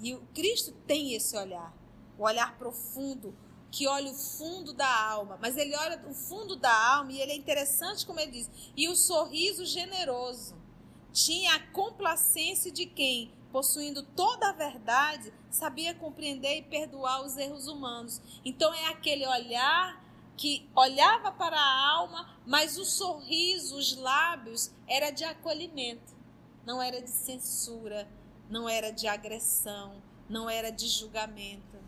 E 0.00 0.14
o 0.14 0.20
Cristo 0.34 0.72
tem 0.86 1.14
esse 1.14 1.36
olhar, 1.36 1.72
o 2.18 2.24
olhar 2.24 2.56
profundo, 2.58 3.34
que 3.70 3.86
olha 3.86 4.10
o 4.10 4.14
fundo 4.14 4.72
da 4.72 5.10
alma, 5.10 5.38
mas 5.40 5.56
ele 5.56 5.74
olha 5.74 6.02
o 6.08 6.14
fundo 6.14 6.56
da 6.56 6.72
alma 6.94 7.12
e 7.12 7.20
ele 7.20 7.32
é 7.32 7.36
interessante 7.36 8.06
como 8.06 8.20
ele 8.20 8.32
diz, 8.32 8.50
e 8.76 8.88
o 8.88 8.96
sorriso 8.96 9.64
generoso. 9.64 10.54
Tinha 11.16 11.54
a 11.54 11.66
complacência 11.68 12.70
de 12.70 12.84
quem, 12.84 13.32
possuindo 13.50 14.02
toda 14.02 14.50
a 14.50 14.52
verdade, 14.52 15.32
sabia 15.50 15.94
compreender 15.94 16.58
e 16.58 16.62
perdoar 16.62 17.24
os 17.24 17.38
erros 17.38 17.68
humanos. 17.68 18.20
Então 18.44 18.74
é 18.74 18.88
aquele 18.88 19.26
olhar 19.26 20.04
que 20.36 20.68
olhava 20.76 21.32
para 21.32 21.56
a 21.58 21.90
alma, 21.94 22.38
mas 22.46 22.76
o 22.76 22.84
sorriso, 22.84 23.78
os 23.78 23.96
lábios, 23.96 24.70
era 24.86 25.10
de 25.10 25.24
acolhimento, 25.24 26.14
não 26.66 26.82
era 26.82 27.00
de 27.00 27.08
censura, 27.08 28.06
não 28.50 28.68
era 28.68 28.90
de 28.90 29.08
agressão, 29.08 30.02
não 30.28 30.50
era 30.50 30.70
de 30.70 30.86
julgamento. 30.86 31.78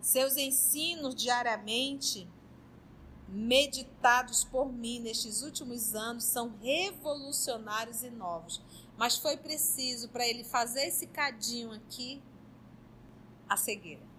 Seus 0.00 0.36
ensinos 0.36 1.16
diariamente, 1.16 2.28
meditados 3.32 4.44
por 4.44 4.72
mim 4.72 5.00
nestes 5.00 5.42
últimos 5.42 5.94
anos, 5.94 6.24
são 6.24 6.54
revolucionários 6.60 8.02
e 8.02 8.10
novos. 8.10 8.60
Mas 8.96 9.16
foi 9.16 9.36
preciso 9.36 10.08
para 10.10 10.26
ele 10.26 10.44
fazer 10.44 10.86
esse 10.86 11.06
cadinho 11.06 11.72
aqui 11.72 12.22
a 13.48 13.56
cegueira 13.56 14.12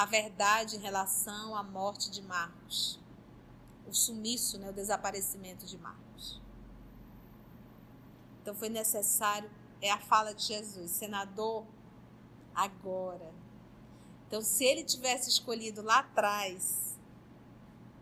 a 0.00 0.06
verdade 0.06 0.76
em 0.76 0.78
relação 0.78 1.54
à 1.54 1.62
morte 1.62 2.10
de 2.10 2.22
Marcos. 2.22 2.98
o 3.86 3.92
sumiço, 3.92 4.56
né, 4.56 4.70
o 4.70 4.72
desaparecimento 4.72 5.66
de 5.66 5.76
Marcos. 5.76 6.40
Então 8.40 8.54
foi 8.54 8.70
necessário, 8.70 9.50
é 9.82 9.90
a 9.90 9.98
fala 9.98 10.32
de 10.32 10.44
Jesus, 10.44 10.92
senador, 10.92 11.66
agora. 12.54 13.30
Então, 14.26 14.40
se 14.40 14.64
ele 14.64 14.84
tivesse 14.84 15.28
escolhido 15.28 15.82
lá 15.82 15.98
atrás 15.98 16.89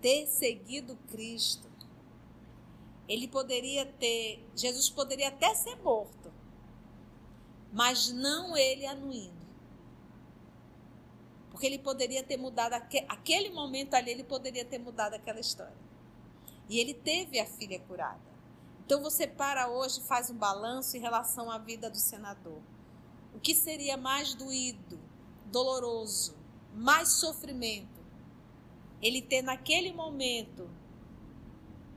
ter 0.01 0.27
seguido 0.27 0.97
Cristo, 1.11 1.69
ele 3.09 3.27
poderia 3.27 3.87
ter, 3.87 4.45
Jesus 4.55 4.91
poderia 4.91 5.29
até 5.29 5.55
ser 5.55 5.77
morto, 5.77 6.33
mas 7.73 8.13
não 8.13 8.57
ele 8.57 8.87
anuindo. 8.87 9.39
Porque 11.51 11.67
ele 11.67 11.79
poderia 11.79 12.23
ter 12.23 12.37
mudado, 12.37 12.75
aquele 13.09 13.51
momento 13.51 13.95
ali, 13.95 14.11
ele 14.11 14.25
poderia 14.25 14.65
ter 14.65 14.79
mudado 14.79 15.15
aquela 15.15 15.41
história. 15.41 15.77
E 16.69 16.79
ele 16.79 16.95
teve 16.95 17.41
a 17.41 17.47
filha 17.47 17.81
curada. 17.81 18.21
Então 18.85 19.03
você 19.03 19.27
para 19.27 19.69
hoje 19.69 20.01
faz 20.03 20.31
um 20.31 20.35
balanço 20.35 20.97
em 20.97 21.01
relação 21.01 21.51
à 21.51 21.59
vida 21.59 21.91
do 21.91 21.99
senador. 21.99 22.61
O 23.35 23.41
que 23.41 23.55
seria 23.55 23.97
mais 23.97 24.35
doído, 24.35 24.99
doloroso, 25.47 26.37
mais 26.75 27.13
sofrimento? 27.13 27.98
Ele 29.01 29.23
ter 29.23 29.43
naquele 29.43 29.93
momento 29.93 30.69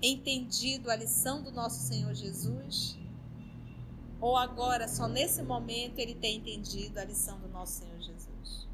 entendido 0.01 0.89
a 0.89 0.95
lição 0.95 1.41
do 1.41 1.51
nosso 1.51 1.87
Senhor 1.87 2.13
Jesus? 2.13 2.97
Ou 4.19 4.37
agora, 4.37 4.87
só 4.87 5.07
nesse 5.07 5.41
momento, 5.41 5.97
ele 5.97 6.13
tem 6.13 6.37
entendido 6.37 6.99
a 6.99 7.03
lição 7.03 7.39
do 7.39 7.47
nosso 7.47 7.79
Senhor 7.79 7.99
Jesus? 7.99 8.67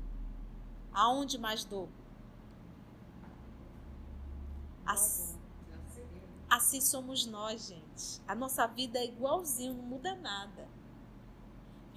Aonde 0.92 1.38
mais 1.38 1.64
dor? 1.64 1.88
Assim, 4.86 5.38
assim 6.50 6.82
somos 6.82 7.26
nós, 7.26 7.68
gente. 7.68 8.22
A 8.28 8.36
nossa 8.36 8.68
vida 8.68 9.00
é 9.00 9.06
igualzinho, 9.06 9.74
não 9.74 9.84
muda 9.84 10.16
nada. 10.16 10.68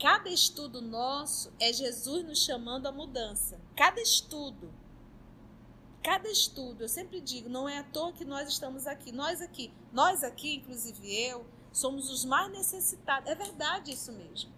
Cada 0.00 0.30
estudo 0.30 0.80
nosso 0.80 1.52
é 1.58 1.72
Jesus 1.72 2.24
nos 2.24 2.42
chamando 2.42 2.86
à 2.86 2.92
mudança. 2.92 3.60
Cada 3.76 4.00
estudo 4.00 4.72
cada 6.02 6.28
estudo, 6.28 6.82
eu 6.82 6.88
sempre 6.88 7.20
digo, 7.20 7.48
não 7.48 7.68
é 7.68 7.78
à 7.78 7.84
toa 7.84 8.12
que 8.12 8.24
nós 8.24 8.48
estamos 8.48 8.86
aqui. 8.86 9.12
Nós 9.12 9.40
aqui, 9.40 9.72
nós 9.92 10.24
aqui, 10.24 10.56
inclusive 10.56 11.14
eu, 11.14 11.44
somos 11.72 12.10
os 12.10 12.24
mais 12.24 12.50
necessitados. 12.50 13.30
É 13.30 13.34
verdade 13.34 13.92
isso 13.92 14.12
mesmo. 14.12 14.50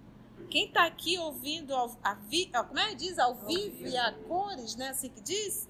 Quem 0.51 0.67
está 0.67 0.85
aqui 0.85 1.19
ouvindo 1.19 1.75
ao, 1.75 1.97
a 2.03 2.15
vi, 2.15 2.47
como 2.47 2.79
é 2.79 2.91
que 2.91 2.97
diz? 2.97 3.19
Ao 3.19 3.35
vivo 3.35 3.87
e 3.87 3.97
a 3.97 4.13
cores, 4.13 4.77
né? 4.77 4.91
Assim 4.91 5.09
que 5.09 5.21
diz? 5.21 5.69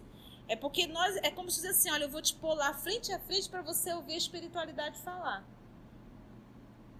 É 0.49 0.57
porque 0.57 0.87
nós, 0.87 1.17
é 1.17 1.31
como 1.31 1.51
se 1.51 1.57
dizer 1.57 1.69
assim, 1.69 1.91
olha, 1.91 2.05
eu 2.05 2.11
vou 2.11 2.21
te 2.21 2.35
pôr 2.35 2.55
lá 2.55 2.75
frente 2.75 3.13
a 3.13 3.19
frente 3.19 3.49
para 3.49 3.63
você 3.63 3.93
ouvir 3.93 4.15
a 4.15 4.19
espiritualidade 4.19 4.99
falar. 5.01 5.47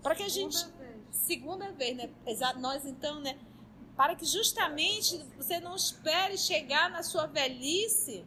Para 0.03 0.15
que 0.15 0.23
a 0.23 0.29
gente... 0.29 0.57
Vez. 0.77 0.93
Segunda 1.11 1.71
vez, 1.73 1.97
né? 1.97 2.09
Nós 2.59 2.87
então, 2.87 3.21
né? 3.21 3.39
Para 3.97 4.15
que 4.15 4.25
justamente 4.25 5.19
você 5.37 5.61
não 5.61 5.77
espere 5.77 6.39
chegar 6.39 6.91
na 6.91 7.03
sua 7.03 7.27
velhice 7.27 8.25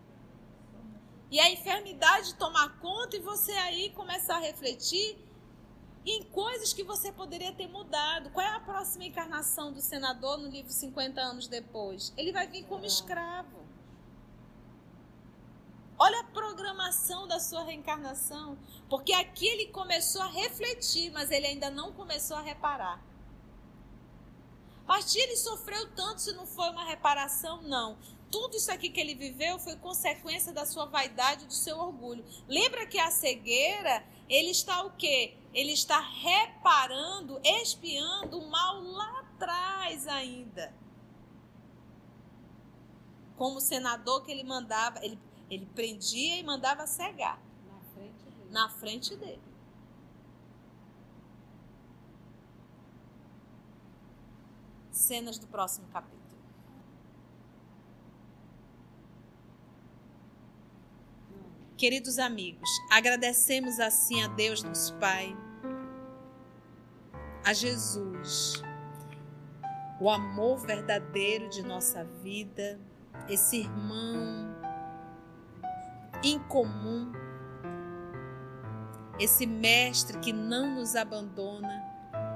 e 1.31 1.39
a 1.39 1.49
enfermidade 1.49 2.35
tomar 2.35 2.79
conta 2.79 3.15
e 3.15 3.19
você 3.19 3.51
aí 3.51 3.89
começar 3.91 4.35
a 4.35 4.39
refletir 4.39 5.17
em 6.05 6.23
coisas 6.23 6.71
que 6.71 6.83
você 6.83 7.11
poderia 7.11 7.51
ter 7.51 7.67
mudado. 7.67 8.29
Qual 8.29 8.45
é 8.45 8.49
a 8.49 8.59
próxima 8.59 9.05
encarnação 9.05 9.73
do 9.73 9.81
senador 9.81 10.37
no 10.37 10.47
livro 10.47 10.71
50 10.71 11.19
anos 11.19 11.47
depois? 11.47 12.13
Ele 12.15 12.31
vai 12.31 12.47
vir 12.47 12.63
como 12.65 12.85
escravo. 12.85 13.65
Olha 15.97 16.19
a 16.19 16.23
programação 16.25 17.27
da 17.27 17.39
sua 17.39 17.63
reencarnação, 17.63 18.57
porque 18.89 19.13
aqui 19.13 19.47
ele 19.47 19.67
começou 19.67 20.21
a 20.21 20.27
refletir, 20.27 21.09
mas 21.11 21.31
ele 21.31 21.47
ainda 21.47 21.71
não 21.71 21.93
começou 21.93 22.37
a 22.37 22.41
reparar. 22.41 23.01
Mas 24.85 25.15
ele 25.15 25.35
sofreu 25.37 25.89
tanto 25.95 26.21
se 26.21 26.33
não 26.33 26.45
foi 26.45 26.69
uma 26.69 26.83
reparação? 26.83 27.61
Não 27.63 27.97
tudo 28.31 28.57
isso 28.57 28.71
aqui 28.71 28.89
que 28.89 28.99
ele 28.99 29.15
viveu 29.15 29.57
foi 29.59 29.75
consequência 29.75 30.51
da 30.51 30.65
sua 30.65 30.85
vaidade, 30.85 31.45
do 31.45 31.53
seu 31.53 31.77
orgulho. 31.77 32.25
Lembra 32.47 32.85
que 32.85 32.97
a 32.97 33.11
cegueira, 33.11 34.03
ele 34.27 34.51
está 34.51 34.83
o 34.83 34.91
quê? 34.91 35.37
Ele 35.53 35.71
está 35.71 35.99
reparando, 35.99 37.39
espiando 37.43 38.39
o 38.39 38.49
mal 38.49 38.81
lá 38.81 39.19
atrás 39.21 40.07
ainda. 40.07 40.73
Como 43.37 43.59
senador 43.59 44.23
que 44.23 44.31
ele 44.31 44.43
mandava, 44.43 45.03
ele, 45.03 45.19
ele 45.49 45.65
prendia 45.67 46.37
e 46.37 46.43
mandava 46.43 46.87
cegar. 46.87 47.39
Na 47.67 47.79
frente 47.93 48.23
dele. 48.23 48.51
Na 48.51 48.69
frente 48.69 49.15
dele. 49.15 49.41
Cenas 54.91 55.37
do 55.37 55.47
próximo 55.47 55.87
capítulo. 55.89 56.24
Queridos 61.77 62.19
amigos, 62.19 62.69
agradecemos 62.89 63.81
assim 63.81 64.23
a 64.23 64.29
Deus 64.29 64.63
nosso 64.63 64.93
Pai, 64.93 65.35
a 67.43 67.51
Jesus, 67.51 68.63
o 69.99 70.09
amor 70.09 70.59
verdadeiro 70.59 71.49
de 71.49 71.61
nossa 71.63 72.05
vida, 72.23 72.79
esse 73.27 73.57
irmão 73.57 74.55
incomum, 76.23 77.11
esse 79.19 79.45
mestre 79.45 80.17
que 80.19 80.31
não 80.31 80.75
nos 80.75 80.95
abandona 80.95 81.83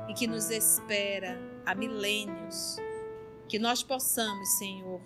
e 0.09 0.13
que 0.13 0.27
nos 0.27 0.49
espera 0.49 1.39
há 1.65 1.73
milênios, 1.73 2.75
que 3.47 3.57
nós 3.57 3.83
possamos, 3.83 4.49
Senhor, 4.57 4.99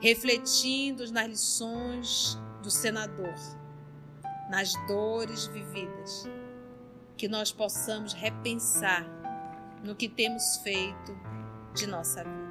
refletindo 0.00 1.10
nas 1.12 1.26
lições 1.26 2.38
do 2.62 2.70
senador, 2.70 3.34
nas 4.50 4.72
dores 4.86 5.46
vividas, 5.46 6.28
que 7.16 7.28
nós 7.28 7.52
possamos 7.52 8.12
repensar 8.12 9.06
no 9.82 9.94
que 9.94 10.08
temos 10.08 10.58
feito 10.58 11.16
de 11.74 11.86
nossa 11.86 12.22
vida. 12.24 12.46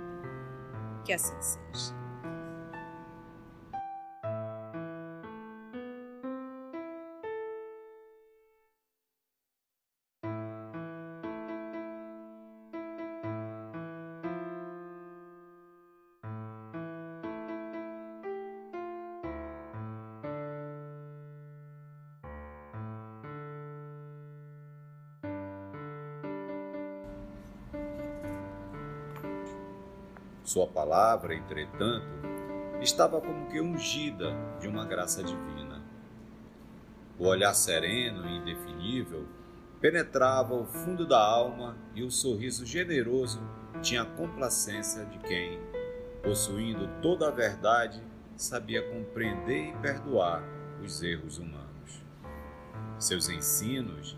Que 1.04 1.14
assim 1.14 1.40
seja. 1.42 2.05
Sua 30.56 30.68
palavra, 30.68 31.36
entretanto, 31.36 32.08
estava 32.82 33.20
como 33.20 33.50
que 33.50 33.60
ungida 33.60 34.34
de 34.58 34.70
uma 34.70 34.86
graça 34.86 35.22
divina. 35.22 35.84
O 37.20 37.28
olhar 37.28 37.54
sereno 37.54 38.26
e 38.26 38.38
indefinível 38.38 39.28
penetrava 39.82 40.54
o 40.54 40.64
fundo 40.64 41.06
da 41.06 41.20
alma 41.20 41.76
e 41.94 42.04
o 42.04 42.10
sorriso 42.10 42.66
generoso 42.66 43.42
tinha 43.82 44.04
a 44.04 44.06
complacência 44.06 45.04
de 45.04 45.20
quem, 45.20 45.60
possuindo 46.24 46.88
toda 47.02 47.28
a 47.28 47.32
verdade, 47.32 48.02
sabia 48.38 48.82
compreender 48.94 49.72
e 49.74 49.78
perdoar 49.80 50.42
os 50.82 51.04
erros 51.04 51.38
humanos. 51.38 52.02
Seus 52.98 53.28
ensinos 53.28 54.18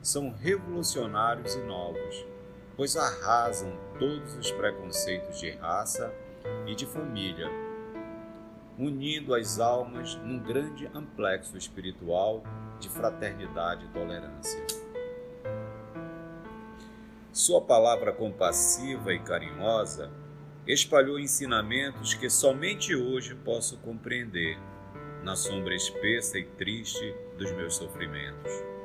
são 0.00 0.30
revolucionários 0.30 1.54
e 1.54 1.60
novos 1.64 2.24
pois 2.76 2.96
arrasam 2.96 3.72
todos 3.98 4.36
os 4.36 4.50
preconceitos 4.50 5.40
de 5.40 5.50
raça 5.52 6.14
e 6.66 6.74
de 6.74 6.84
família, 6.84 7.48
unindo 8.78 9.34
as 9.34 9.58
almas 9.58 10.14
num 10.16 10.38
grande 10.38 10.86
amplexo 10.94 11.56
espiritual 11.56 12.42
de 12.78 12.90
fraternidade 12.90 13.86
e 13.86 13.88
tolerância. 13.88 14.64
Sua 17.32 17.60
palavra 17.62 18.12
compassiva 18.12 19.12
e 19.12 19.18
carinhosa 19.18 20.10
espalhou 20.66 21.18
ensinamentos 21.18 22.12
que 22.12 22.28
somente 22.28 22.94
hoje 22.94 23.34
posso 23.34 23.78
compreender 23.78 24.58
na 25.22 25.36
sombra 25.36 25.74
espessa 25.74 26.38
e 26.38 26.44
triste 26.44 27.14
dos 27.38 27.50
meus 27.52 27.76
sofrimentos 27.76 28.75